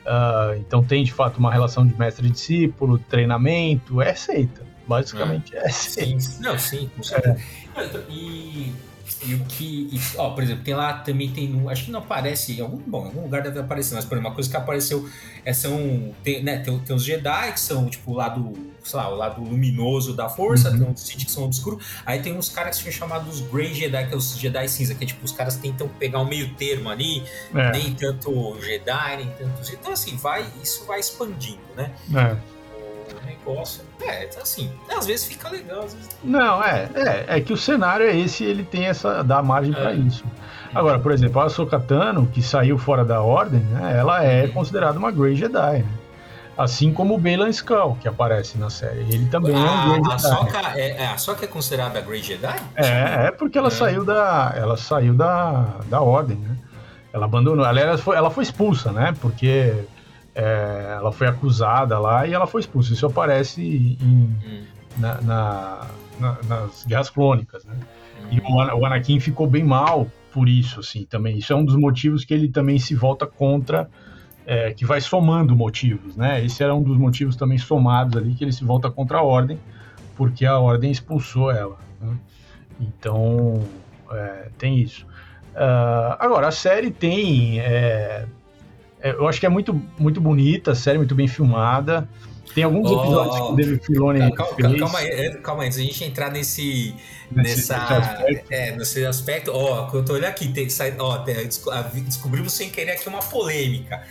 [0.00, 4.66] Uh, então tem de fato uma relação de mestre e discípulo, treinamento, é seita.
[4.86, 6.20] Basicamente é, é seita.
[6.20, 7.38] Sim, não, sim, com certeza.
[8.08, 8.72] E
[9.26, 9.88] e o que.
[9.92, 11.68] E, ó, por exemplo, tem lá também tem.
[11.68, 12.58] Acho que não aparece.
[12.58, 15.08] Em algum, bom, em algum lugar deve aparecer, mas por exemplo, uma coisa que apareceu
[15.44, 16.14] é são.
[16.22, 18.52] Tem, né, tem, tem os Jedi, que são tipo o lado.
[18.82, 20.78] Sei lá, o lado luminoso da força, uhum.
[20.78, 21.84] tem os Sith que são obscuros.
[22.06, 25.04] Aí tem uns caras que são chamados Grey Jedi, que é os Jedi cinza, que
[25.04, 27.22] é tipo, os caras tentam pegar um meio termo ali,
[27.54, 27.72] é.
[27.72, 29.70] nem tanto Jedi, nem tanto.
[29.70, 31.92] Então, assim, vai, isso vai expandindo, né?
[32.14, 32.59] É
[33.24, 33.82] negócio.
[34.00, 36.16] É, então, assim, às vezes fica legal, às vezes.
[36.22, 39.22] Não, é, é, é que o cenário é esse ele tem essa.
[39.22, 39.76] dá margem é.
[39.76, 40.24] para isso.
[40.74, 44.52] Agora, por exemplo, a Sokatano, que saiu fora da ordem, né, ela é uhum.
[44.52, 45.92] considerada uma Grey Jedi, né?
[46.56, 49.00] Assim como o Bailan Skull, que aparece na série.
[49.08, 50.78] Ele também a, é um Grey a Jedi.
[50.78, 52.54] É, é, a Soka é considerada Grey Jedi?
[52.76, 53.70] É, é porque ela é.
[53.70, 54.52] saiu da.
[54.54, 56.56] Ela saiu da, da ordem, né?
[57.12, 57.64] Ela abandonou.
[57.64, 59.14] Ela, foi, ela foi expulsa, né?
[59.20, 59.74] Porque
[60.34, 62.92] é, ela foi acusada lá e ela foi expulsa.
[62.92, 64.62] Isso aparece em, hum.
[64.98, 65.86] na, na,
[66.18, 67.74] na, nas Guerras Clônicas, né?
[68.22, 68.28] Hum.
[68.30, 71.38] E o, o, Anakin ficou bem mal por isso, assim, também.
[71.38, 73.88] Isso é um dos motivos que ele também se volta contra,
[74.46, 76.44] é, que vai somando motivos, né?
[76.44, 79.58] Esse era um dos motivos também somados ali, que ele se volta contra a Ordem,
[80.16, 81.76] porque a Ordem expulsou ela.
[82.00, 82.16] Né?
[82.80, 83.60] Então,
[84.12, 85.04] é, tem isso.
[85.50, 88.24] Uh, agora, a série tem é,
[89.02, 92.08] eu acho que é muito, muito bonita, a série muito bem filmada.
[92.54, 94.80] Tem alguns oh, episódios que o David Filoni calma, fez.
[94.80, 96.94] Calma aí, calma aí, antes a gente entrar nesse,
[97.30, 98.52] nesse nessa, aspecto.
[98.52, 100.66] É, nesse aspecto, ó, quando eu olho aqui, tem,
[100.98, 101.36] ó, tem,
[102.04, 104.02] descobrimos sem querer aqui uma polêmica.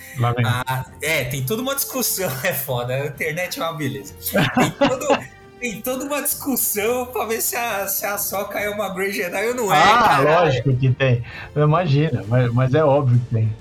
[0.45, 4.13] Ah, é, tem toda uma discussão, é foda, a internet é uma beleza.
[4.55, 5.19] Tem, todo,
[5.59, 9.49] tem toda uma discussão pra ver se a, se a Soca é uma Grey Jedi
[9.49, 9.77] ou não é.
[9.77, 10.41] Ah, cara.
[10.41, 11.23] lógico que tem.
[11.53, 13.53] Imagina, mas, mas é óbvio que tem.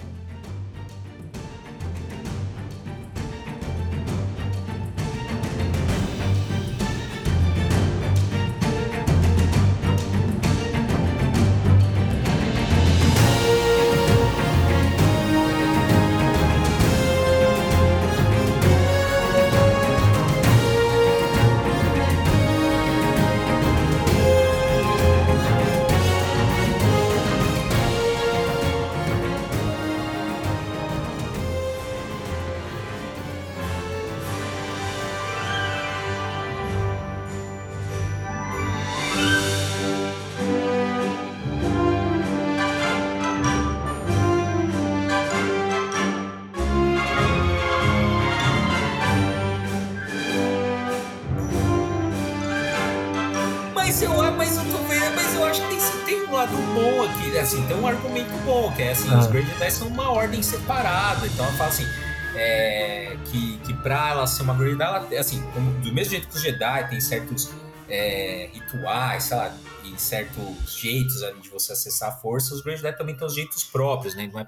[64.31, 67.51] Que ser uma Grey ela, assim, como, do mesmo jeito que os Jedi tem certos
[67.88, 72.77] é, rituais, sei lá, e certos jeitos ali de você acessar a força, os Grey
[72.77, 74.31] Jedi também têm os jeitos próprios, né?
[74.35, 74.47] É,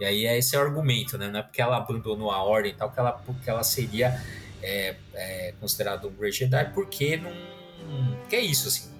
[0.00, 1.28] e aí é esse o argumento, né?
[1.28, 4.20] Não é porque ela abandonou a ordem e tal, que ela, porque ela seria
[4.62, 7.32] é, é, considerada um Grey Jedi, porque não.
[8.28, 8.90] que é isso, assim.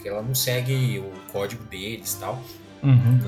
[0.00, 2.42] Que ela não segue o código deles e tal.
[2.84, 3.18] Uhum.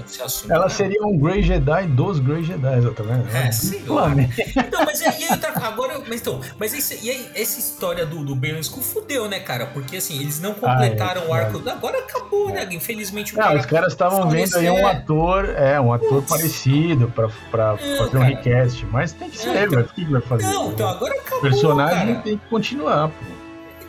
[0.50, 0.68] Ela né?
[0.68, 3.26] seria um Grey Jedi dos Grey Jedi, tá vendo?
[3.34, 3.78] É, sim.
[3.78, 5.28] Então, mas e aí,
[5.62, 9.40] agora, mas então, mas esse, e aí, essa história do, do Ben School fudeu, né,
[9.40, 9.66] cara?
[9.66, 11.62] Porque assim, eles não completaram ah, é, o arco.
[11.66, 11.72] É.
[11.72, 12.68] Agora acabou, né?
[12.70, 13.58] Infelizmente o não, cara.
[13.58, 16.28] Os caras estavam vendo aí um ator, é, um ator Putz.
[16.28, 18.24] parecido pra, pra é, fazer cara.
[18.24, 20.44] um request, mas tem que ser, é, então, O que vai fazer?
[20.44, 21.38] Não, então agora acabou.
[21.38, 22.20] O personagem cara.
[22.22, 23.35] tem que continuar, pô.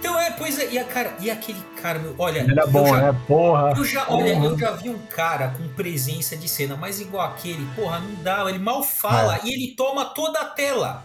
[0.07, 2.39] Então é, pois é, e, a cara, e aquele cara, meu, olha.
[2.39, 3.21] Ele era bom, já, né?
[3.27, 3.73] Porra.
[3.75, 4.23] Eu já, porra.
[4.23, 8.23] olha, eu já vi um cara com presença de cena, mas igual aquele, porra, não
[8.23, 9.39] dá, ele mal fala é.
[9.43, 11.03] e ele toma toda a tela.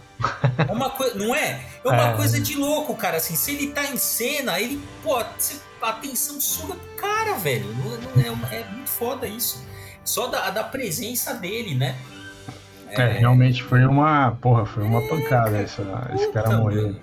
[0.57, 1.59] É uma coisa, não é?
[1.83, 2.15] É uma é.
[2.15, 3.17] coisa de louco, cara.
[3.17, 5.25] Assim, se ele tá em cena, ele, pô, a
[5.81, 7.65] atenção suga pro cara, velho.
[7.75, 9.67] Não, não é, é, muito foda isso.
[10.05, 11.97] Só da, da presença dele, né?
[12.87, 16.95] É, é realmente foi uma, porra, foi uma pancada cara, essa, esse cara morreu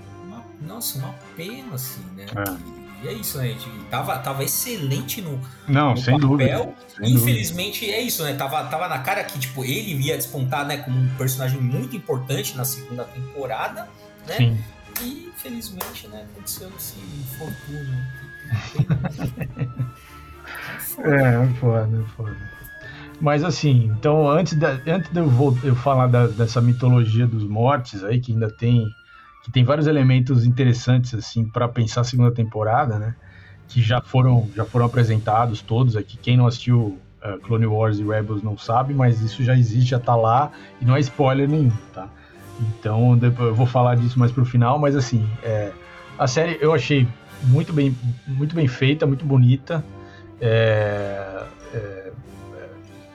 [0.60, 2.26] nossa, uma pena, assim, né?
[2.36, 2.80] É.
[3.02, 3.48] E é isso, né?
[3.48, 6.28] Gente, tava, tava excelente no, Não, no sem papel.
[6.28, 7.98] Dúvida, sem Infelizmente dúvida.
[7.98, 8.34] é isso, né?
[8.34, 12.56] Tava, tava na cara que, tipo, ele ia despontar, né, como um personagem muito importante
[12.56, 13.88] na segunda temporada,
[14.26, 14.36] né?
[14.36, 14.58] Sim.
[15.02, 17.96] E infelizmente, né, aconteceu esse infortúnio.
[20.98, 22.36] É, foda, foda.
[23.20, 27.44] Mas assim, então antes, de, antes de eu, vou, eu falar da, dessa mitologia dos
[27.44, 28.94] mortes aí, que ainda tem
[29.42, 33.14] que tem vários elementos interessantes assim para pensar a segunda temporada, né?
[33.68, 36.16] Que já foram já foram apresentados todos aqui.
[36.18, 39.98] Quem não assistiu uh, Clone Wars e Rebels não sabe, mas isso já existe, já
[39.98, 40.50] tá lá
[40.80, 42.08] e não é spoiler nenhum, tá?
[42.60, 45.72] Então eu vou falar disso mais pro final, mas assim, é,
[46.18, 47.08] a série eu achei
[47.44, 49.82] muito bem muito bem feita, muito bonita.
[50.40, 52.12] É, é,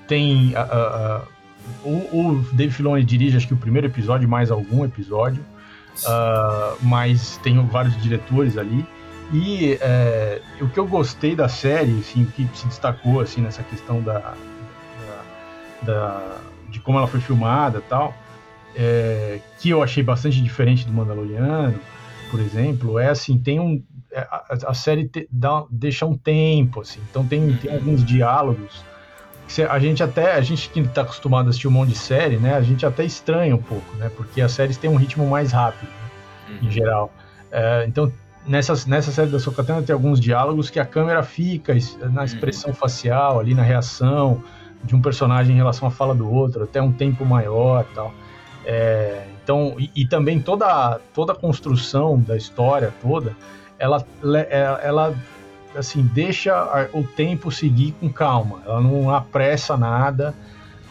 [0.07, 1.21] tem a, a, a,
[1.83, 5.43] o, o Dave Filoni dirige acho que o primeiro episódio mais algum episódio
[6.03, 8.85] uh, mas tem vários diretores ali.
[9.33, 13.63] E é, o que eu gostei da série, assim, o que se destacou assim, nessa
[13.63, 15.23] questão da, da,
[15.81, 16.37] da
[16.69, 18.13] de como ela foi filmada tal,
[18.75, 21.79] é, que eu achei bastante diferente do Mandaloriano,
[22.29, 23.83] por exemplo, é assim, tem um.
[24.11, 28.83] É, a, a série te, dá, deixa um tempo, assim, então tem, tem alguns diálogos
[29.69, 32.55] a gente até, a gente que está acostumado a assistir um monte de série, né,
[32.55, 35.89] a gente até estranha um pouco, né, porque as séries têm um ritmo mais rápido,
[35.89, 36.09] né,
[36.49, 36.67] uhum.
[36.67, 37.13] em geral.
[37.51, 38.11] É, então,
[38.45, 41.73] nessas, nessa série da Sokatana tem alguns diálogos que a câmera fica
[42.09, 42.25] na uhum.
[42.25, 42.75] expressão uhum.
[42.75, 44.43] facial, ali na reação
[44.83, 48.13] de um personagem em relação à fala do outro, até um tempo maior tal.
[48.65, 53.35] É, então, e, e, também toda, toda a construção da história toda,
[53.77, 54.03] ela,
[54.49, 55.15] ela, ela
[55.75, 58.61] assim, deixa o tempo seguir com calma.
[58.65, 60.33] Ela não apressa nada,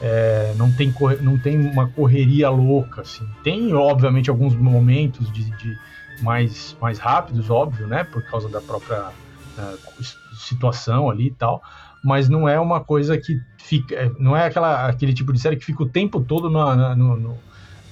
[0.01, 3.27] é, não, tem, não tem uma correria louca, assim.
[3.43, 5.79] Tem, obviamente, alguns momentos de, de
[6.23, 8.05] mais, mais rápidos, óbvio, né?
[8.05, 10.05] Por causa da própria uh,
[10.37, 11.63] situação ali e tal.
[12.03, 13.95] Mas não é uma coisa que fica.
[13.95, 17.17] É, não é aquela, aquele tipo de série que fica o tempo todo no, no,
[17.17, 17.39] no,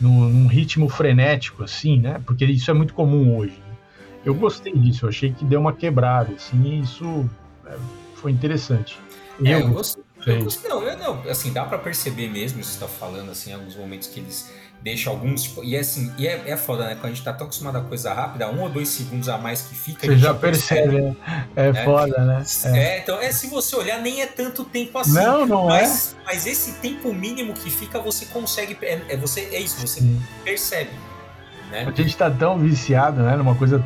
[0.01, 2.21] num ritmo frenético, assim, né?
[2.27, 3.63] Porque isso é muito comum hoje
[4.25, 7.29] eu gostei disso, eu achei que deu uma quebrada, assim, e isso
[7.67, 7.77] é,
[8.15, 8.99] foi interessante.
[9.45, 10.03] É, eu, eu gostei.
[10.25, 13.55] Eu gostei, não, eu, não, assim, dá para perceber mesmo, isso está falando, assim, em
[13.55, 16.95] alguns momentos que eles deixam alguns, tipo, e é assim, e é, é foda, né,
[16.95, 19.63] quando a gente tá tão acostumado a coisa rápida, um ou dois segundos a mais
[19.63, 20.07] que fica...
[20.07, 21.47] Você já percebe, percebe né?
[21.55, 22.45] é, é foda, né?
[22.65, 22.79] É.
[22.79, 22.99] é.
[22.99, 25.15] então, é, se você olhar, nem é tanto tempo assim.
[25.15, 26.25] Não, não mas, é.
[26.25, 30.21] Mas esse tempo mínimo que fica, você consegue, é, é você, é isso, você Sim.
[30.45, 30.91] percebe,
[31.71, 31.87] né?
[31.87, 33.83] A gente tá tão viciado, né, numa coisa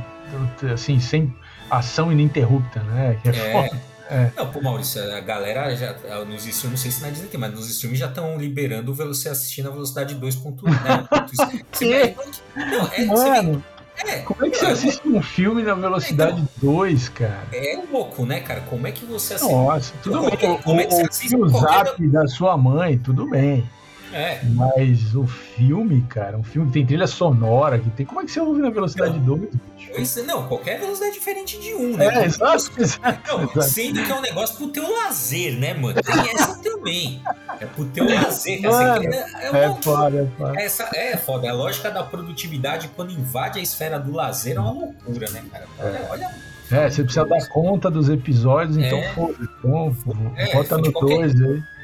[0.72, 1.34] assim, sem
[1.70, 3.18] ação ininterrupta, né?
[3.22, 3.52] Que é, é.
[3.52, 3.80] Foda.
[4.08, 4.30] É.
[4.36, 5.94] Não, pô, Maurício, a galera já.
[6.24, 9.28] Nos streams, não sei se na Disney tem, mas nos streams já estão liberando você
[9.28, 10.62] assistir na velocidade 2.1.
[10.62, 12.14] Né?
[12.56, 13.64] não, é, Mano,
[14.04, 17.46] é, como é que você assiste um filme na velocidade então, 2, cara?
[17.52, 18.60] É louco, né, cara?
[18.62, 19.52] Como é que você assiste?
[19.52, 20.36] Nossa, tudo bem.
[20.36, 23.68] Como, como é que você assiste o zap da sua mãe, tudo bem.
[24.12, 24.40] É.
[24.44, 28.06] Mas o filme, cara, um filme que tem trilha sonora, que tem.
[28.06, 29.48] Como é que você ouve na velocidade 2?
[29.94, 32.06] Pois, não, qualquer velocidade é diferente de um, né?
[32.06, 33.20] É, exato, exato,
[33.54, 33.62] não.
[33.62, 36.00] Sendo que é um negócio pro teu lazer, né, mano?
[36.02, 37.22] Tem essa também.
[37.60, 38.60] É pro teu lazer.
[38.62, 40.60] Mano, assim, é, é, é foda, é foda.
[40.60, 41.50] Essa, é foda.
[41.50, 45.66] A lógica da produtividade, quando invade a esfera do lazer, é uma loucura, né, cara?
[45.78, 46.08] Olha, é.
[46.10, 46.30] olha.
[46.70, 49.12] É, você precisa dar conta dos episódios, então é.
[49.14, 49.36] foda.
[49.40, 49.94] Então,
[50.36, 51.24] é, bota no 2 qualquer...
[51.24, 51.75] aí.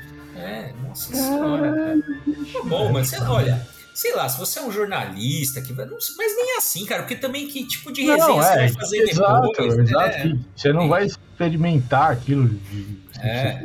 [0.92, 2.64] É, nossa senhora, cara.
[2.64, 5.96] Bom, mas você, olha, sei lá, se você é um jornalista, que mas
[6.36, 9.48] nem assim, cara, porque também que tipo de resenha não, é, você vai fazer exato,
[9.48, 9.78] depois?
[9.78, 10.38] Exato, né?
[10.54, 13.64] Você não vai experimentar aquilo de, é.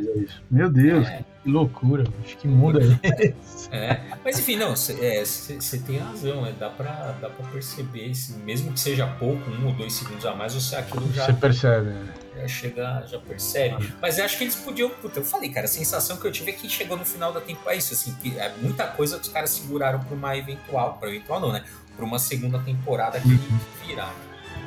[0.50, 1.24] Meu Deus, é.
[1.48, 3.68] Que loucura, acho que mundo é esse?
[3.70, 8.72] É, mas enfim, não, você é, tem razão, é, dá, pra, dá pra perceber, mesmo
[8.72, 11.26] que seja pouco, um ou dois segundos a mais, você aquilo já.
[11.26, 12.14] Você percebe, né?
[12.40, 13.92] Já chega, já percebe.
[14.00, 14.88] Mas eu acho que eles podiam.
[14.88, 17.40] Puta, eu falei, cara, a sensação que eu tive é que chegou no final da
[17.40, 17.74] temporada.
[17.74, 20.96] É isso, assim, que é muita coisa que os caras seguraram pra uma eventual.
[20.98, 21.64] Pra eventual não, né?
[21.96, 23.58] Pra uma segunda temporada que uhum.
[23.86, 24.14] virar.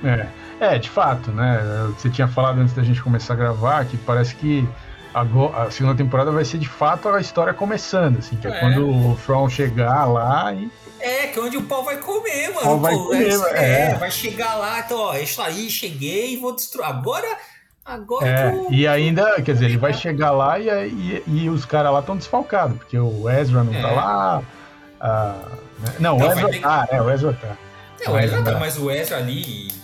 [0.03, 1.59] É, é, de fato, né?
[1.97, 4.67] Você tinha falado antes da gente começar a gravar que parece que
[5.13, 8.59] a, a, segunda temporada vai ser de fato a história começando, assim, que é, é
[8.59, 10.69] quando o From chegar lá e.
[10.99, 12.59] É, que é onde o pau vai comer, mano.
[12.59, 16.55] O pau vai comer, é, é, vai chegar lá, então, ó, isso aí, cheguei, vou
[16.55, 16.85] destruir.
[16.85, 17.27] Agora.
[17.83, 18.27] Agora.
[18.27, 21.99] É, e ainda, quer dizer, ele vai chegar lá e, e, e os caras lá
[21.99, 23.81] estão desfalcados, porque o Ezra não tá é.
[23.81, 24.43] tá lá.
[24.99, 25.35] A,
[25.79, 25.93] né?
[25.99, 27.57] Não, o Ezra tá, é, o Ezra tá.
[27.99, 29.80] É, o Ezra tá, mas o Ezra ali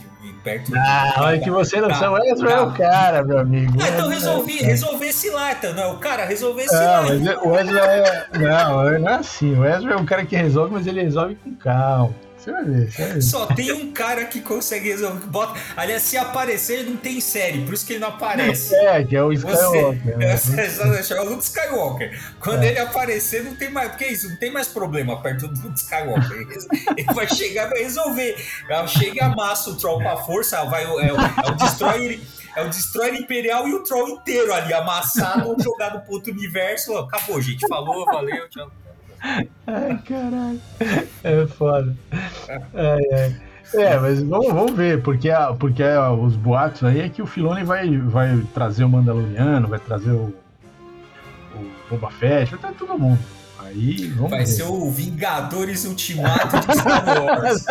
[0.48, 0.72] perto.
[0.76, 3.74] Ah, olha que você não são Ezra é o cara, meu amigo.
[3.82, 7.02] Ah, então resolvi, resolvesse lá, então, não é o cara, resolvesse não, lá.
[7.02, 8.26] Mas o Ezra é.
[8.40, 9.58] Não, não é assim.
[9.60, 12.27] O Ezra é um cara que resolve, mas ele resolve com calma.
[12.48, 13.22] Você vai ver, você vai ver.
[13.22, 15.26] Só tem um cara que consegue resolver.
[15.28, 15.60] Bota...
[15.76, 18.74] Aliás, se aparecer, ele não tem série, por isso que ele não aparece.
[18.74, 20.02] É, que é o Skywalker.
[20.38, 20.56] Você...
[20.56, 20.68] Né?
[20.68, 22.20] É, é o Luke Skywalker.
[22.40, 22.70] Quando é.
[22.70, 23.90] ele aparecer, não tem mais.
[23.90, 26.48] Porque é isso, não tem mais problema perto do Luke Skywalker.
[26.96, 28.36] Ele vai chegar e vai resolver.
[28.88, 32.20] Chega e amassa o Troll com a força, vai, é, o, é o Destroyer.
[32.56, 36.98] É o Destroyer Imperial e o Troll inteiro ali, amassado, jogado pro outro universo.
[36.98, 37.68] Acabou, gente.
[37.68, 38.72] Falou, valeu, tchau.
[39.22, 40.62] Ai, caralho.
[41.24, 41.96] É foda.
[42.74, 43.48] Ai, ai.
[43.74, 47.26] É, mas vamos, vamos ver, porque, a, porque a, os boatos aí é que o
[47.26, 50.34] Filoni vai, vai trazer o Mandaloriano, vai trazer o,
[51.54, 53.20] o Boba Fett, vai trazer todo mundo.
[53.60, 54.46] Aí, vamos vai ver.
[54.46, 57.66] ser o Vingadores Ultimato de Star Wars.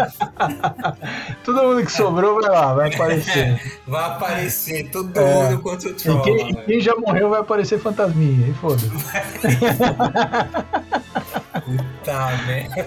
[1.42, 3.80] todo mundo que sobrou vai lá, vai aparecer.
[3.86, 5.50] vai aparecer, todo é.
[5.50, 6.18] mundo contra o Troll.
[6.18, 8.90] E quem, e quem já morreu vai aparecer fantasminha, aí foda-se.
[11.66, 12.84] Puta merda.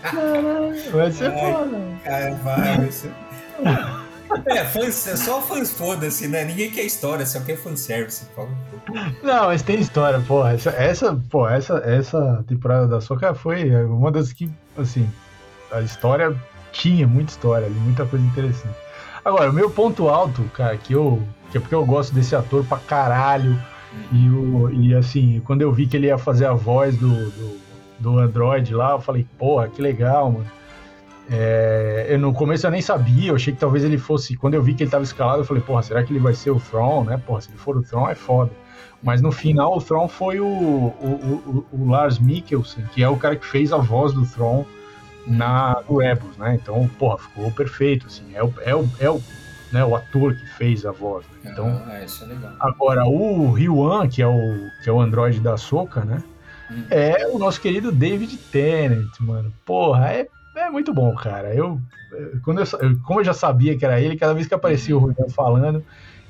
[0.00, 1.78] Caralho, vai ser Ai, foda.
[2.04, 3.12] Cara, vai, vai ser.
[4.46, 6.44] É, fãs, é só fãs foda-se, né?
[6.44, 8.26] Ninguém quer história, só quer fanservice.
[9.22, 10.54] Não, mas tem história, porra.
[10.54, 15.06] Essa, essa, porra, essa, essa temporada da Soca foi uma das que, assim,
[15.72, 16.34] a história
[16.70, 18.76] tinha muita história ali, muita coisa interessante.
[19.24, 21.20] Agora, o meu ponto alto, cara, que eu.
[21.50, 23.60] Que é porque eu gosto desse ator pra caralho.
[24.10, 27.60] E, o, e assim, quando eu vi que ele ia fazer a voz do, do
[28.02, 30.46] do Android lá, eu falei, porra, que legal, mano.
[31.30, 34.36] É, eu, no começo eu nem sabia, eu achei que talvez ele fosse.
[34.36, 36.50] Quando eu vi que ele tava escalado, eu falei, porra, será que ele vai ser
[36.50, 37.22] o Throne, né?
[37.24, 38.50] Porra, se ele for o Throne é foda.
[39.02, 43.16] Mas no final o Throne foi o, o, o, o Lars Mikkelsen, que é o
[43.16, 44.66] cara que fez a voz do Throne
[45.26, 46.58] na do Rebels, né?
[46.60, 48.24] Então, porra, ficou perfeito, assim.
[48.34, 49.22] É o, é o, é o,
[49.72, 51.24] né, o ator que fez a voz.
[51.42, 51.50] Né?
[51.52, 52.52] Então, ah, isso é legal.
[52.60, 56.22] Agora, o Ryuan, que é o, que é o androide da Soca, né?
[56.90, 59.52] É o nosso querido David Tennant, mano.
[59.64, 61.54] Porra, é, é muito bom, cara.
[61.54, 61.80] Eu,
[62.44, 62.66] quando eu,
[63.04, 65.84] como eu já sabia que era ele, cada vez que aparecia o Rogério falando,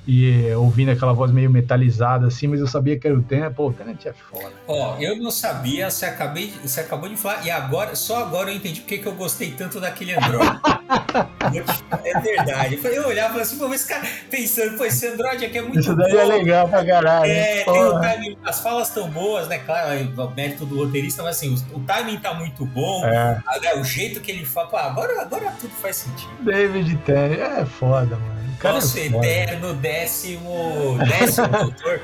[0.06, 3.68] e ouvindo aquela voz meio metalizada assim, mas eu sabia que era o Tenet, pô,
[3.68, 4.52] o Tenet é foda.
[4.66, 8.56] Ó, eu não sabia, você, acabei, você acabou de falar, e agora, só agora eu
[8.56, 10.60] entendi porque que eu gostei tanto daquele Android.
[12.04, 12.80] é verdade.
[12.82, 16.16] Eu olhava assim, pô, esse cara pensando, pô, esse Android aqui é muito Isso daí
[16.16, 17.30] é legal pra caralho.
[17.30, 19.58] É, tem o timing, as falas tão boas, né?
[19.58, 23.40] Claro, é o mérito do roteirista, mas assim, o, o timing tá muito bom, é.
[23.60, 26.32] né, o jeito que ele fala, pô, agora, agora tudo faz sentido.
[26.40, 28.41] David Tennant, é foda, mano.
[28.62, 32.00] Nosso é eterno décimo, décimo doutor.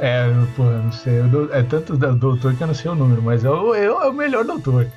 [0.00, 1.14] É, pô, não sei.
[1.52, 4.44] É tanto doutor que eu não sei o número, mas é o, é o melhor
[4.44, 4.88] doutor.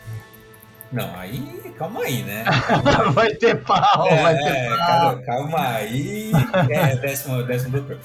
[0.92, 2.46] Não, aí, calma aí, né?
[3.14, 4.78] vai ter pau, é, vai ter pau.
[4.78, 6.32] Calma, calma aí.
[6.70, 8.00] É, décimo, décimo doutor.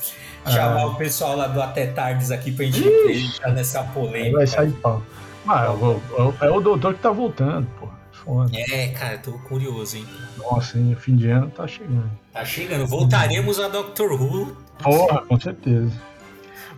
[0.46, 0.86] Chamar ah.
[0.86, 4.38] o pessoal lá do Até Tardes aqui pra gente entrar nessa polêmica.
[4.38, 5.02] Vai sair pau.
[5.46, 5.66] Ah,
[6.40, 7.88] é, é o doutor que tá voltando, pô.
[8.24, 8.50] Foda.
[8.54, 10.06] É, cara, tô curioso, hein?
[10.36, 12.10] Nossa, hein, fim de ano tá chegando.
[12.32, 12.86] Tá chegando.
[12.86, 14.56] Voltaremos a Doctor Who.
[14.82, 15.92] Porra, com certeza.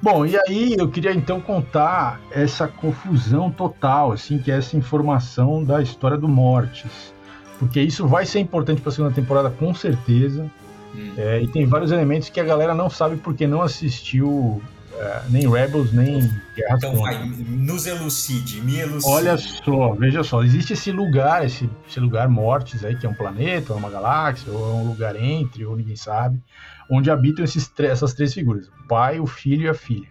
[0.01, 5.65] Bom, e aí eu queria então contar essa confusão total, assim, que é essa informação
[5.65, 7.13] da história do Mortis.
[7.59, 10.51] Porque isso vai ser importante para a segunda temporada, com certeza.
[10.95, 11.13] Hum.
[11.17, 14.61] É, e tem vários elementos que a galera não sabe porque não assistiu
[15.03, 16.21] é, nem Rebels, nem
[16.55, 19.13] Guerra Então vai, nos elucide, me elucide.
[19.13, 23.15] Olha só, veja só, existe esse lugar, esse, esse lugar Mortis aí, que é um
[23.15, 26.41] planeta, ou uma galáxia, ou é um lugar entre, ou ninguém sabe,
[26.89, 30.07] onde habitam esses, essas três figuras, o pai, o filho e a filha.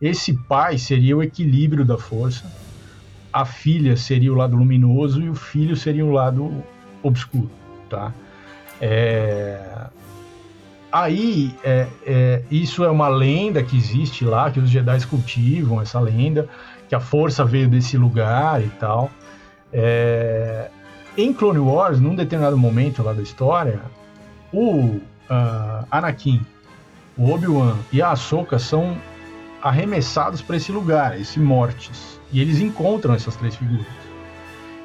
[0.00, 2.44] Esse pai seria o equilíbrio da força,
[3.32, 6.64] a filha seria o lado luminoso e o filho seria o lado
[7.00, 7.50] obscuro,
[7.88, 8.12] tá?
[8.80, 9.86] É,
[10.92, 15.98] Aí, é, é, isso é uma lenda que existe lá, que os Jedi cultivam essa
[15.98, 16.46] lenda,
[16.86, 19.10] que a força veio desse lugar e tal.
[19.72, 20.68] É,
[21.16, 23.80] em Clone Wars, num determinado momento lá da história,
[24.52, 25.00] o
[25.30, 26.44] uh, Anakin,
[27.16, 28.96] o Obi-Wan e a Ahsoka são
[29.62, 32.20] arremessados para esse lugar, esse Mortis.
[32.30, 33.86] E eles encontram essas três figuras.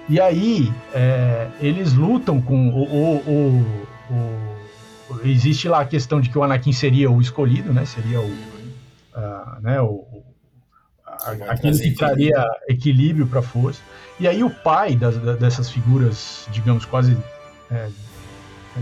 [0.07, 4.66] E aí, é, eles lutam com o, o, o, o
[5.23, 7.85] existe lá a questão de que o Anakin seria o escolhido, né?
[7.85, 9.81] Seria o, uh, né?
[9.81, 10.05] O,
[11.05, 13.81] a, aquele que traria equilíbrio para a força.
[14.19, 17.17] E aí o pai das, dessas figuras, digamos quase
[17.71, 17.89] é,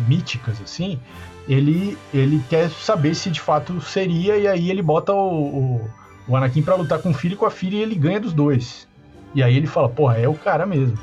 [0.08, 1.00] míticas assim,
[1.48, 5.90] ele ele quer saber se de fato seria e aí ele bota o, o,
[6.28, 8.34] o Anakin para lutar com o filho e com a filha e ele ganha dos
[8.34, 8.88] dois.
[9.34, 10.98] E aí ele fala, porra, é o cara mesmo.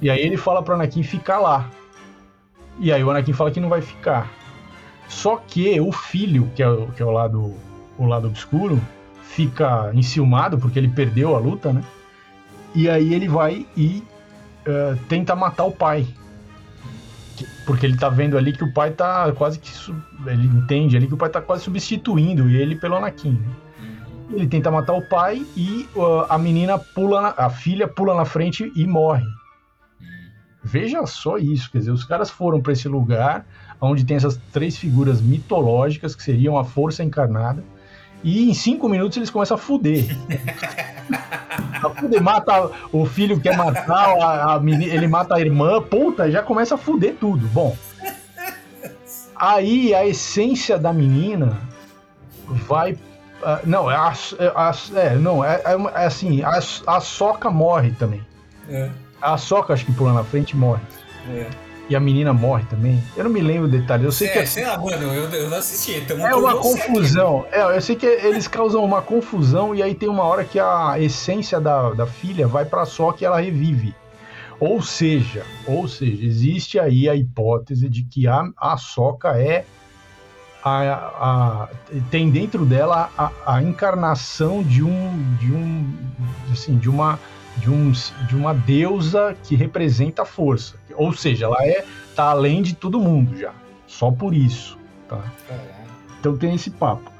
[0.00, 1.68] E aí ele fala para Anakin ficar lá.
[2.78, 4.30] E aí o Anakin fala que não vai ficar.
[5.08, 7.54] Só que o filho, que é, que é o, lado,
[7.98, 8.80] o lado obscuro,
[9.22, 11.82] fica enciumado porque ele perdeu a luta, né?
[12.74, 14.02] E aí ele vai e
[14.66, 16.06] uh, tenta matar o pai.
[17.66, 19.70] Porque ele tá vendo ali que o pai tá quase que.
[20.26, 23.32] Ele entende ali que o pai tá quase substituindo ele pelo Anakin.
[23.32, 23.48] Né?
[23.80, 24.36] Uhum.
[24.36, 28.24] Ele tenta matar o pai e uh, a menina pula, na, a filha pula na
[28.24, 29.24] frente e morre.
[29.24, 30.06] Uhum.
[30.62, 33.46] Veja só isso, quer dizer, os caras foram para esse lugar
[33.84, 37.62] onde tem essas três figuras mitológicas que seriam a força encarnada
[38.24, 40.06] e em cinco minutos eles começam a fuder.
[41.82, 46.30] a fuder, mata o filho quer matar, a, a menina, ele mata a irmã, puta,
[46.30, 47.46] já começa a fuder tudo.
[47.48, 47.76] Bom,
[49.36, 51.60] aí a essência da menina
[52.48, 52.92] vai.
[52.92, 54.14] Uh, não, é, a,
[54.54, 58.24] a, é, não, é, é, é assim, a, a soca morre também.
[58.70, 58.88] É.
[59.20, 60.80] A soca, acho que pula na frente, morre.
[61.28, 63.02] É e a menina morre também.
[63.16, 64.04] Eu não me lembro detalhes.
[64.04, 64.46] Eu sei é, que.
[64.46, 65.98] Sei lá, mano, eu, eu não assisti.
[65.98, 67.46] Então é uma confusão.
[67.52, 70.98] É, eu sei que eles causam uma confusão e aí tem uma hora que a
[70.98, 73.94] essência da, da filha vai para só que ela revive.
[74.58, 79.64] Ou seja, ou seja, existe aí a hipótese de que a, a Soca é
[80.64, 81.68] a, a,
[82.10, 85.92] tem dentro dela a, a encarnação de um de um
[86.50, 87.18] assim de uma
[87.58, 87.92] de, um,
[88.28, 90.76] de uma deusa que representa a força.
[90.94, 91.84] Ou seja, ela é
[92.14, 93.52] tá além de todo mundo já.
[93.86, 94.78] Só por isso.
[95.08, 95.20] Tá?
[96.20, 97.10] Então tem esse papo.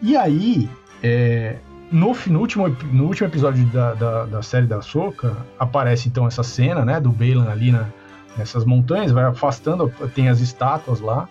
[0.00, 0.68] E aí,
[1.02, 1.56] é,
[1.90, 6.42] no, no, último, no último episódio da, da, da, série da Soca, aparece então essa
[6.42, 7.88] cena né, do Balan ali na,
[8.36, 11.28] nessas montanhas, vai afastando, tem as estátuas lá.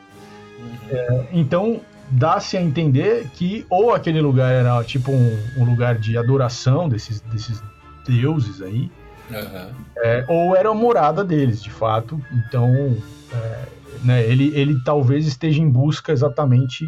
[0.90, 6.18] É, então dá-se a entender que ou aquele lugar era tipo um, um lugar de
[6.18, 7.62] adoração desses, desses
[8.06, 8.92] deuses aí,
[9.30, 9.72] uhum.
[9.98, 12.22] é, ou era a morada deles, de fato.
[12.32, 12.98] Então,
[13.32, 13.66] é,
[14.04, 16.88] né, ele, ele talvez esteja em busca exatamente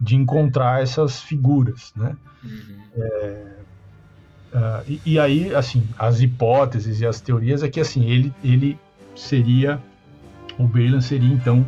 [0.00, 2.16] de encontrar essas figuras, né?
[2.42, 2.84] Uhum.
[2.96, 3.56] É,
[4.54, 8.78] uh, e, e, aí, assim, as hipóteses e as teorias é que, assim, ele, ele
[9.14, 9.80] seria,
[10.58, 11.64] o Balan seria, então,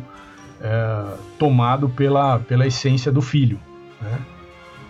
[0.61, 3.59] é, tomado pela, pela essência do filho,
[4.01, 4.19] né?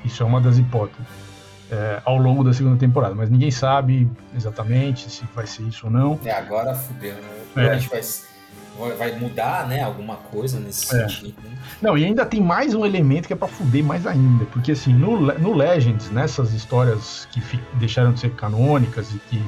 [0.04, 1.27] Isso é uma das hipóteses
[1.72, 5.92] é, ao longo da segunda temporada, mas ninguém sabe exatamente se vai ser isso ou
[5.92, 6.20] não.
[6.24, 7.30] É, agora fudeu, né?
[7.56, 7.70] É.
[7.70, 11.08] A gente vai, vai mudar, né, alguma coisa nesse é.
[11.08, 11.36] sentido.
[11.44, 11.58] Né?
[11.82, 14.94] Não, e ainda tem mais um elemento que é para fuder mais ainda, porque assim,
[14.94, 17.42] no, no Legends, nessas histórias que
[17.74, 19.44] deixaram de ser canônicas e que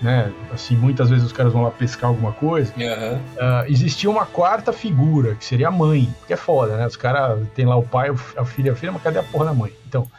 [0.00, 0.32] né?
[0.52, 2.72] Assim, muitas vezes os caras vão lá pescar alguma coisa.
[2.76, 3.16] Uhum.
[3.16, 6.86] Uh, existia uma quarta figura, que seria a mãe, que é foda, né?
[6.86, 9.52] Os caras tem lá o pai, a filha, a filha, mas cadê a porra da
[9.52, 9.72] mãe?
[9.86, 10.10] Então,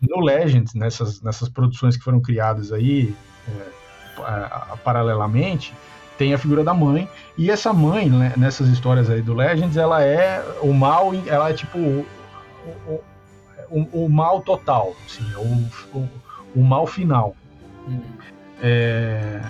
[0.00, 3.14] no Legends, nessas, nessas produções que foram criadas aí,
[3.48, 5.74] é, paralelamente,
[6.16, 10.02] tem a figura da mãe, e essa mãe, né, nessas histórias aí do Legends, ela
[10.02, 12.06] é o mal, ela é tipo o,
[12.86, 13.00] o,
[13.70, 16.08] o, o mal total, assim, é o, o,
[16.56, 17.36] o mal final.
[17.88, 18.00] Hum.
[18.60, 19.40] É,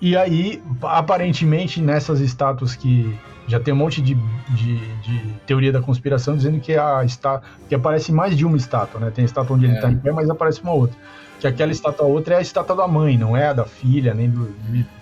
[0.00, 3.16] e aí, aparentemente, nessas estátuas que
[3.46, 7.74] já tem um monte de, de, de, teoria da conspiração dizendo que a está que
[7.74, 9.10] aparece mais de uma estátua, né?
[9.10, 9.68] Tem a estátua onde é.
[9.68, 10.96] ele está em pé, mas aparece uma outra.
[11.38, 14.28] Que aquela estátua outra é a estátua da mãe, não é a da filha, nem
[14.28, 14.52] do,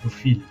[0.03, 0.43] do filho.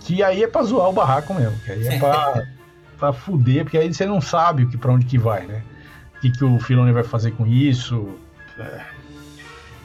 [0.00, 2.42] Que aí é pra zoar o barraco mesmo, que aí é pra,
[2.98, 5.62] pra fuder, porque aí você não sabe o que, pra onde que vai, né?
[6.16, 8.08] O que, que o Filone vai fazer com isso.
[8.58, 8.97] É.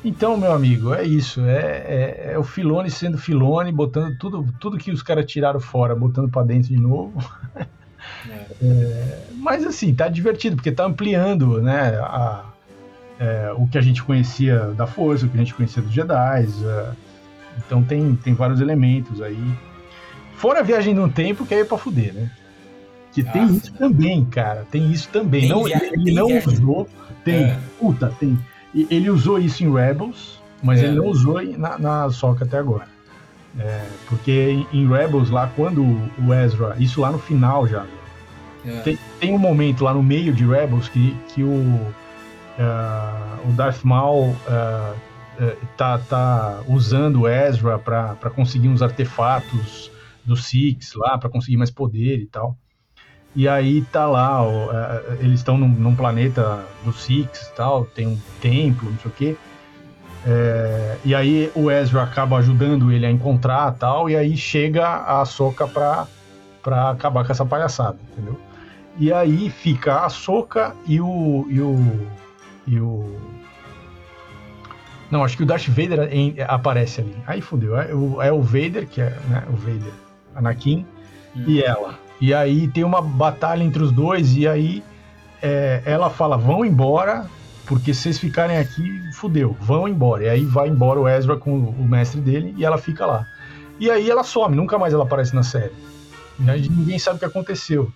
[0.04, 1.42] Então, meu amigo, é isso.
[1.42, 5.96] É, é, é, o Filone sendo Filone, botando tudo, tudo que os caras tiraram fora,
[5.96, 7.24] botando para dentro de novo.
[7.56, 7.66] É.
[8.62, 12.46] É, mas assim, tá divertido, porque tá ampliando né, a,
[13.20, 16.48] é, o que a gente conhecia da Força, o que a gente conhecia dos Jedi.
[16.66, 16.92] É,
[17.58, 19.38] então tem, tem vários elementos aí.
[20.36, 22.32] Fora a viagem no tempo, que aí é pra fuder, né?
[23.14, 24.66] Que ah, tem isso também, cara.
[24.70, 25.42] Tem isso também.
[25.42, 26.54] Tem não, ele não viagem.
[26.54, 26.90] usou.
[27.24, 27.58] Tem.
[27.80, 28.38] Puta, tem
[28.74, 30.86] ele usou isso em Rebels, mas é.
[30.86, 32.88] ele não usou na, na Soca até agora.
[33.60, 37.86] É, porque em, Rebels, lá, quando o Ezra, isso lá no final já,
[38.66, 38.80] é.
[38.80, 43.84] tem, tem, um momento lá no meio de Rebels que, que o, uh, o Darth
[43.84, 44.98] Maul uh,
[45.78, 49.92] tá, tá usando o Ezra para conseguir uns artefatos
[50.26, 52.58] do Six lá, para conseguir mais poder e tal.
[53.36, 58.08] E aí tá lá, ó, é, eles estão num, num, planeta do Six tal, tem
[58.08, 59.38] um templo, não sei o quê.
[60.26, 65.26] É, e aí o Ezra acaba ajudando ele a encontrar tal, e aí chega a
[65.26, 66.08] Soca pra,
[66.62, 68.40] pra acabar com essa palhaçada, entendeu?
[68.98, 71.48] E aí fica a Soca e o.
[71.50, 72.08] E o,
[72.68, 73.20] e o
[75.14, 77.16] não, acho que o Darth Vader em, aparece ali.
[77.28, 77.78] Aí fudeu.
[77.78, 79.94] É o, é o Vader, que é né, o Vader,
[80.34, 80.88] Anakin,
[81.36, 81.44] hum.
[81.46, 82.00] e ela.
[82.22, 84.84] E aí tem uma batalha entre os dois, e aí
[85.42, 87.26] é, ela fala: vão embora,
[87.66, 90.24] porque se vocês ficarem aqui, fudeu, vão embora.
[90.24, 93.26] E aí vai embora o Ezra com o mestre dele e ela fica lá.
[93.80, 95.74] E aí ela some, nunca mais ela aparece na série.
[96.40, 97.92] Ninguém sabe o que aconteceu.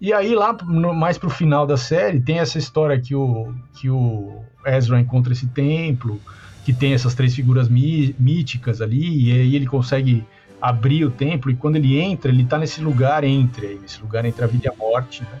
[0.00, 3.90] E aí, lá no, mais pro final da série, tem essa história que o, que
[3.90, 6.18] o Ezra encontra esse templo,
[6.64, 10.24] que tem essas três figuras mí, míticas ali, e aí ele consegue
[10.60, 14.44] abrir o templo, e quando ele entra, ele tá nesse lugar entre, nesse lugar entre
[14.44, 15.40] a vida e a morte, né?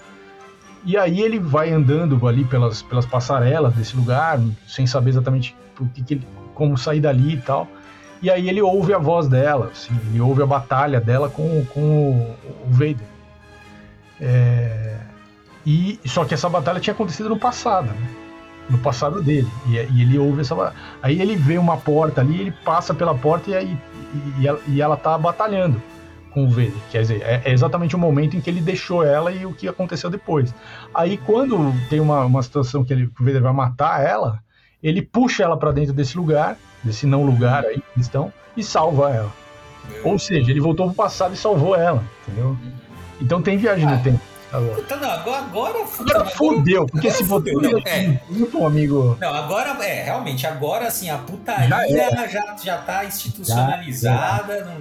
[0.84, 5.86] E aí ele vai andando ali pelas, pelas passarelas desse lugar, sem saber exatamente o
[5.86, 7.68] que, que ele, como sair dali e tal.
[8.22, 11.80] E aí ele ouve a voz dela, assim, ele ouve a batalha dela com, com
[11.80, 13.06] o, o Vader.
[14.20, 14.98] É,
[15.66, 18.19] e só que essa batalha tinha acontecido no passado, né?
[18.70, 19.48] No passado dele.
[19.66, 20.72] E, e, ele ouve essa.
[21.02, 23.78] Aí ele vê uma porta ali, ele passa pela porta e, aí,
[24.14, 25.82] e, e, ela, e ela tá batalhando
[26.32, 26.72] com o Vader.
[26.90, 29.68] Quer dizer, é, é, exatamente o momento em que ele deixou ela e o que
[29.68, 30.54] aconteceu depois.
[30.94, 34.40] Aí quando tem uma, uma situação que, ele, que o Vader vai matar ela,
[34.82, 39.10] ele puxa ela para dentro desse lugar, desse não lugar aí que estão, e salva
[39.10, 39.32] ela.
[40.04, 42.56] Ou seja, ele voltou pro passado e salvou ela, entendeu?
[43.20, 44.20] Então tem viagem ah, no tempo.
[44.52, 44.74] Agora.
[44.74, 48.66] Puta, não, agora, agora, agora fudeu, porque agora se botou não, é.
[48.66, 49.16] amigo.
[49.20, 54.76] Não, agora é, realmente, agora assim, a putaria já, já, já tá institucionalizada, já,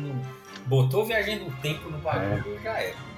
[0.66, 2.64] botou viagem no tempo no bagulho, é.
[2.64, 3.10] já era.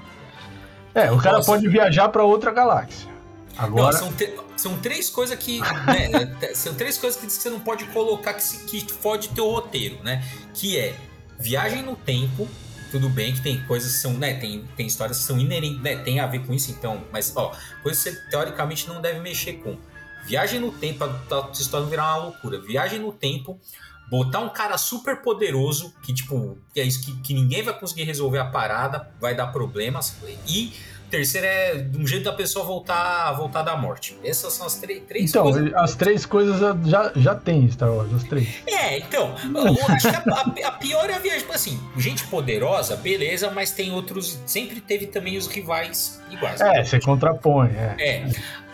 [0.93, 3.09] É, o cara pode viajar para outra galáxia.
[3.57, 3.93] Agora...
[3.93, 4.13] Não, são,
[4.57, 5.59] são três coisas que.
[5.59, 9.99] Né, são três coisas que você não pode colocar que, se, que fode teu roteiro,
[10.03, 10.23] né?
[10.53, 10.95] Que é
[11.39, 12.47] viagem no tempo,
[12.91, 15.95] tudo bem que tem coisas que são, né, tem, tem histórias que são inerentes, né,
[15.95, 19.53] tem a ver com isso, então, mas, ó, coisas que você teoricamente não deve mexer
[19.53, 19.77] com.
[20.25, 22.61] Viagem no tempo, a tua história virar uma loucura.
[22.61, 23.59] Viagem no tempo,
[24.09, 28.03] botar um cara super poderoso, que, tipo, que é isso que, que ninguém vai conseguir
[28.03, 30.17] resolver a parada, vai dar problemas,
[30.47, 30.73] e
[31.11, 34.17] terceiro é um jeito da pessoa voltar, voltar da morte.
[34.23, 35.67] Essas são as três, então, coisas.
[35.67, 38.47] Então, as três coisas já, já tem Star Wars, as três.
[38.65, 41.41] É, então, eu acho que a, a, pior é a viagem.
[41.41, 44.39] Tipo assim, gente poderosa, beleza, mas tem outros.
[44.45, 46.61] Sempre teve também os rivais iguais.
[46.61, 47.69] É, você contrapõe.
[47.69, 47.95] É.
[47.99, 48.29] é.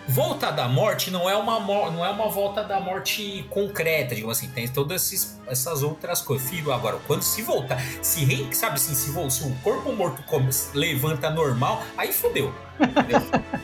[0.10, 4.47] Volta da morte não é uma, não é uma volta da morte concreta, digo assim,
[4.49, 6.49] tem todas esses, essas outras coisas.
[6.49, 10.49] Filho, agora, quando se voltar, se rei, sabe assim, se, se o corpo morto come,
[10.74, 12.53] levanta normal, aí fodeu.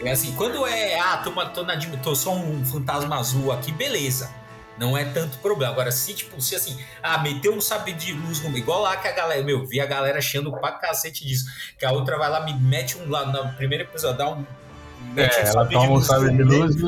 [0.03, 4.29] é assim, quando é, ah, tô, tô, na, tô só um fantasma azul aqui, beleza.
[4.77, 5.71] Não é tanto problema.
[5.71, 9.07] Agora, se, tipo, se assim, ah, meteu um sabre de luz no igual lá que
[9.07, 11.45] a galera, meu, vi a galera achando pra cacete disso.
[11.77, 14.43] Que a outra vai lá, me mete um lá no primeiro episódio, dá um
[15.15, 16.83] é, ela toma um sabre de luz e...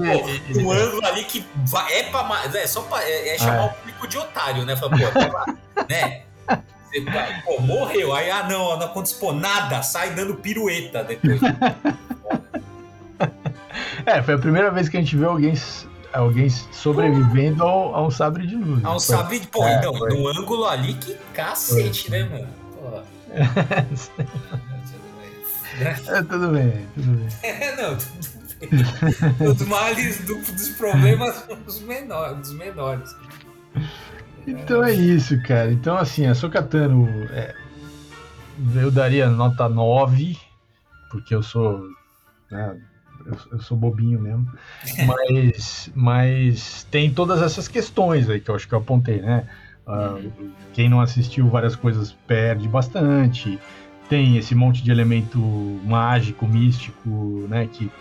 [0.58, 1.46] Um ângulo ali que
[1.92, 2.44] é pra...
[2.54, 3.04] É só pra...
[3.04, 3.66] É, é chamar é.
[3.66, 4.76] o público de otário, né?
[4.76, 5.46] Fala, pô, tá
[5.90, 6.22] né?
[6.48, 7.06] Você,
[7.46, 8.14] pô, morreu.
[8.14, 9.82] Aí, ah, não, não aconteceu nada.
[9.84, 11.40] Sai dando pirueta depois.
[14.06, 15.54] é, foi a primeira vez que a gente viu alguém
[16.14, 18.84] alguém sobrevivendo ao, ao sabre de luz.
[18.86, 19.48] Ao sabre de.
[19.48, 22.20] Pô, é, então, no ângulo ali, que cacete, foi.
[22.20, 22.48] né, mano?
[22.74, 23.02] Pô.
[26.08, 27.28] É, tudo bem, tudo bem.
[27.44, 29.48] É, não, tudo bem.
[29.52, 33.16] Os males do, dos problemas são os menores, dos menores.
[34.48, 35.72] Então é isso, cara.
[35.72, 37.54] Então, assim, a Sokatano, é,
[38.76, 40.38] eu daria nota 9,
[41.12, 41.84] porque eu sou.
[42.50, 42.80] Né,
[43.26, 44.48] eu, eu, sou bobinho mesmo.
[45.08, 49.48] Mas, mas tem todas essas questões aí que eu acho que eu apontei, né?
[49.88, 50.32] Uh,
[50.74, 53.60] quem não assistiu várias coisas perde bastante
[54.10, 55.40] tem esse monte de elemento
[55.84, 57.10] mágico, místico,
[57.50, 57.68] né?
[57.72, 57.92] Que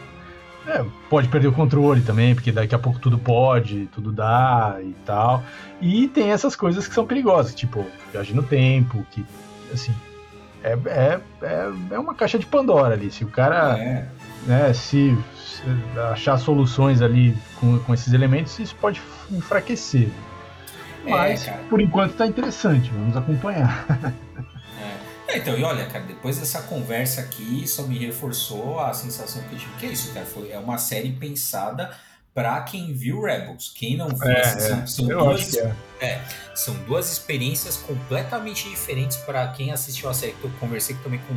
[0.66, 4.94] é, pode perder o controle também, porque daqui a pouco tudo pode, tudo dá e
[5.04, 5.42] tal.
[5.80, 9.24] E tem essas coisas que são perigosas, tipo viagem no tempo, que
[9.72, 9.94] assim
[10.62, 13.10] é, é, é, é uma caixa de Pandora ali.
[13.10, 14.08] Se o cara é.
[14.46, 15.62] né, se, se,
[16.12, 20.08] achar soluções ali com, com esses elementos, isso pode enfraquecer.
[21.04, 23.84] É, Mas por enquanto tá interessante, vamos acompanhar.
[25.34, 29.54] É, então, e olha, cara, depois dessa conversa aqui, só me reforçou a sensação que
[29.54, 29.72] eu tive.
[29.78, 30.24] Que é isso, cara?
[30.24, 31.90] Foi, é uma série pensada
[32.32, 33.72] para quem viu Rebels.
[33.74, 34.86] Quem não viu, é, são, é.
[34.86, 35.76] são duas, é.
[36.00, 36.20] é.
[36.54, 40.36] são duas experiências completamente diferentes para quem assistiu a série.
[40.42, 41.34] Eu conversei também com,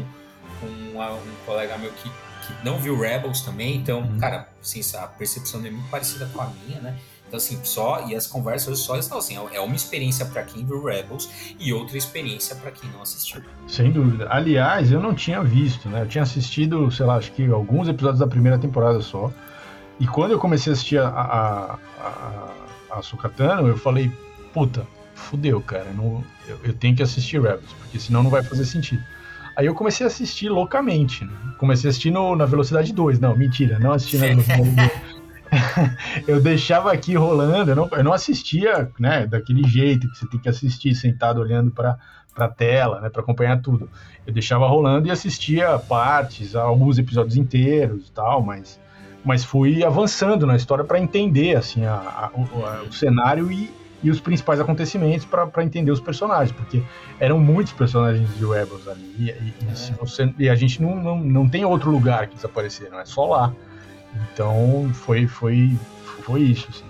[0.60, 4.20] com um colega meu que, que não viu Rebels também, então, uhum.
[4.20, 7.00] cara, assim, a percepção é muito parecida com a minha, né?
[7.28, 8.06] Então, assim, só.
[8.08, 9.38] E as conversas só estão assim.
[9.54, 13.42] É uma experiência para quem viu Rebels e outra experiência para quem não assistiu.
[13.68, 14.28] Sem dúvida.
[14.30, 16.02] Aliás, eu não tinha visto, né?
[16.04, 19.32] Eu tinha assistido, sei lá, acho que alguns episódios da primeira temporada só.
[20.00, 24.12] E quando eu comecei a assistir a, a, a, a Sukatano, eu falei,
[24.54, 25.92] puta, fudeu, cara.
[25.92, 29.04] Não, eu, eu, tenho que assistir Rebels, porque senão não vai fazer sentido.
[29.56, 31.32] Aí eu comecei a assistir loucamente, né?
[31.58, 33.20] Comecei a assistir no, na velocidade 2.
[33.20, 35.17] Não, mentira, não assisti na velocidade 2.
[36.28, 40.40] eu deixava aqui rolando, eu não, eu não assistia, né, daquele jeito que você tem
[40.40, 41.98] que assistir sentado olhando para
[42.36, 43.90] a tela, né, para acompanhar tudo.
[44.26, 48.80] Eu deixava rolando e assistia partes, alguns episódios inteiros e tal, mas,
[49.24, 53.72] mas fui avançando na história para entender assim a, a, o, a, o, cenário e,
[54.04, 56.84] e os principais acontecimentos para entender os personagens, porque
[57.20, 59.94] eram muitos personagens de Rebels ali e, e, é.
[60.00, 63.54] você, e a gente não, não, não tem outro lugar que desapareceram, é só lá.
[64.34, 65.78] Então foi, foi,
[66.24, 66.68] foi isso.
[66.70, 66.86] Assim.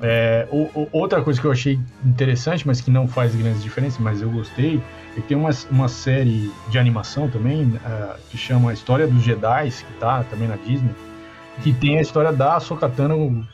[0.00, 3.98] É, o, o, outra coisa que eu achei interessante, mas que não faz grandes diferenças,
[3.98, 4.80] mas eu gostei,
[5.16, 9.70] é que tem uma, uma série de animação também, uh, que chama História dos Jedi,
[9.70, 10.90] que tá também na Disney,
[11.62, 13.44] que tem a história da Sokatana uh,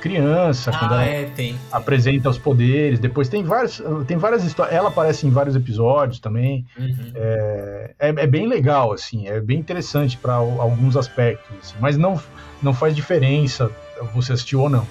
[0.00, 2.98] criança, ah, quando ela é, tem, apresenta os poderes.
[2.98, 4.74] Depois tem vários, tem várias histórias.
[4.74, 6.66] Ela aparece em vários episódios também.
[6.78, 7.12] Uhum.
[7.14, 12.20] É, é, é, bem legal, assim, é bem interessante para alguns aspectos, assim, mas não
[12.60, 13.70] não faz diferença
[14.14, 14.86] você assistir ou não.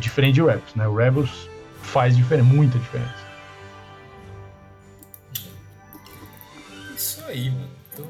[0.00, 0.86] Diferente de Rebels, né?
[0.88, 1.48] O Rebels
[1.82, 3.26] faz diferença, muita diferença.
[6.96, 7.68] Isso aí, mano.
[7.92, 8.06] Então,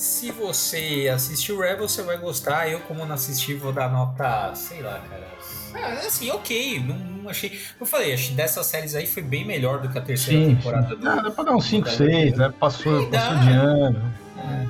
[0.00, 2.68] se você assistiu Rebels, você vai gostar.
[2.68, 5.28] Eu, como não assisti, vou dar nota, sei lá, cara.
[5.74, 6.80] Ah, assim, ok.
[6.80, 7.60] Não, não achei.
[7.78, 10.88] Eu falei, acho dessas séries aí foi bem melhor do que a terceira sim, temporada
[10.88, 10.96] sim.
[10.96, 11.08] do.
[11.08, 12.52] Ah, dá pra dar uns 5, 6, né?
[12.58, 14.14] Passou, é, passou de ano.
[14.38, 14.66] É,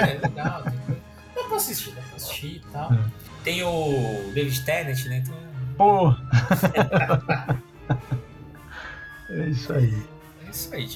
[0.00, 0.64] é legal
[1.50, 2.90] pra assistir, dá pra assistir e tal.
[3.44, 5.18] Tem o David Tennant, né?
[5.18, 5.34] Então...
[5.76, 6.14] Pô!
[9.30, 10.02] é isso aí.
[10.46, 10.88] É isso aí.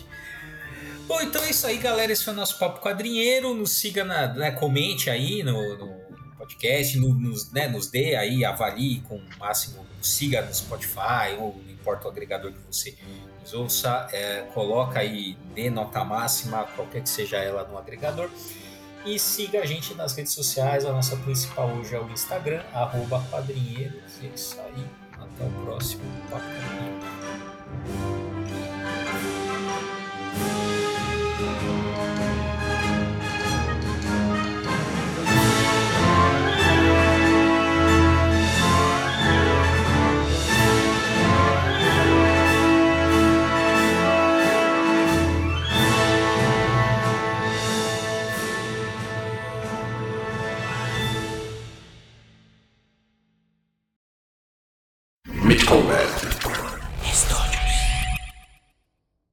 [1.07, 2.13] Bom, então é isso aí, galera.
[2.13, 3.55] Esse foi o nosso Papo Quadrinheiro.
[3.55, 6.05] Nos siga, na, né, comente aí no, no
[6.39, 11.55] podcast, no, nos, né, nos dê aí, avalie com o máximo, siga no Spotify ou
[11.65, 12.95] não importa o agregador que você
[13.41, 18.31] nos ouça, é, coloca aí, dê nota máxima, qualquer que seja ela no agregador.
[19.05, 20.87] E siga a gente nas redes sociais.
[20.87, 24.03] A nossa principal hoje é o Instagram, arroba quadrinheiros.
[24.23, 24.87] E é isso aí.
[25.13, 28.24] Até o próximo Papo Quadrinheiro.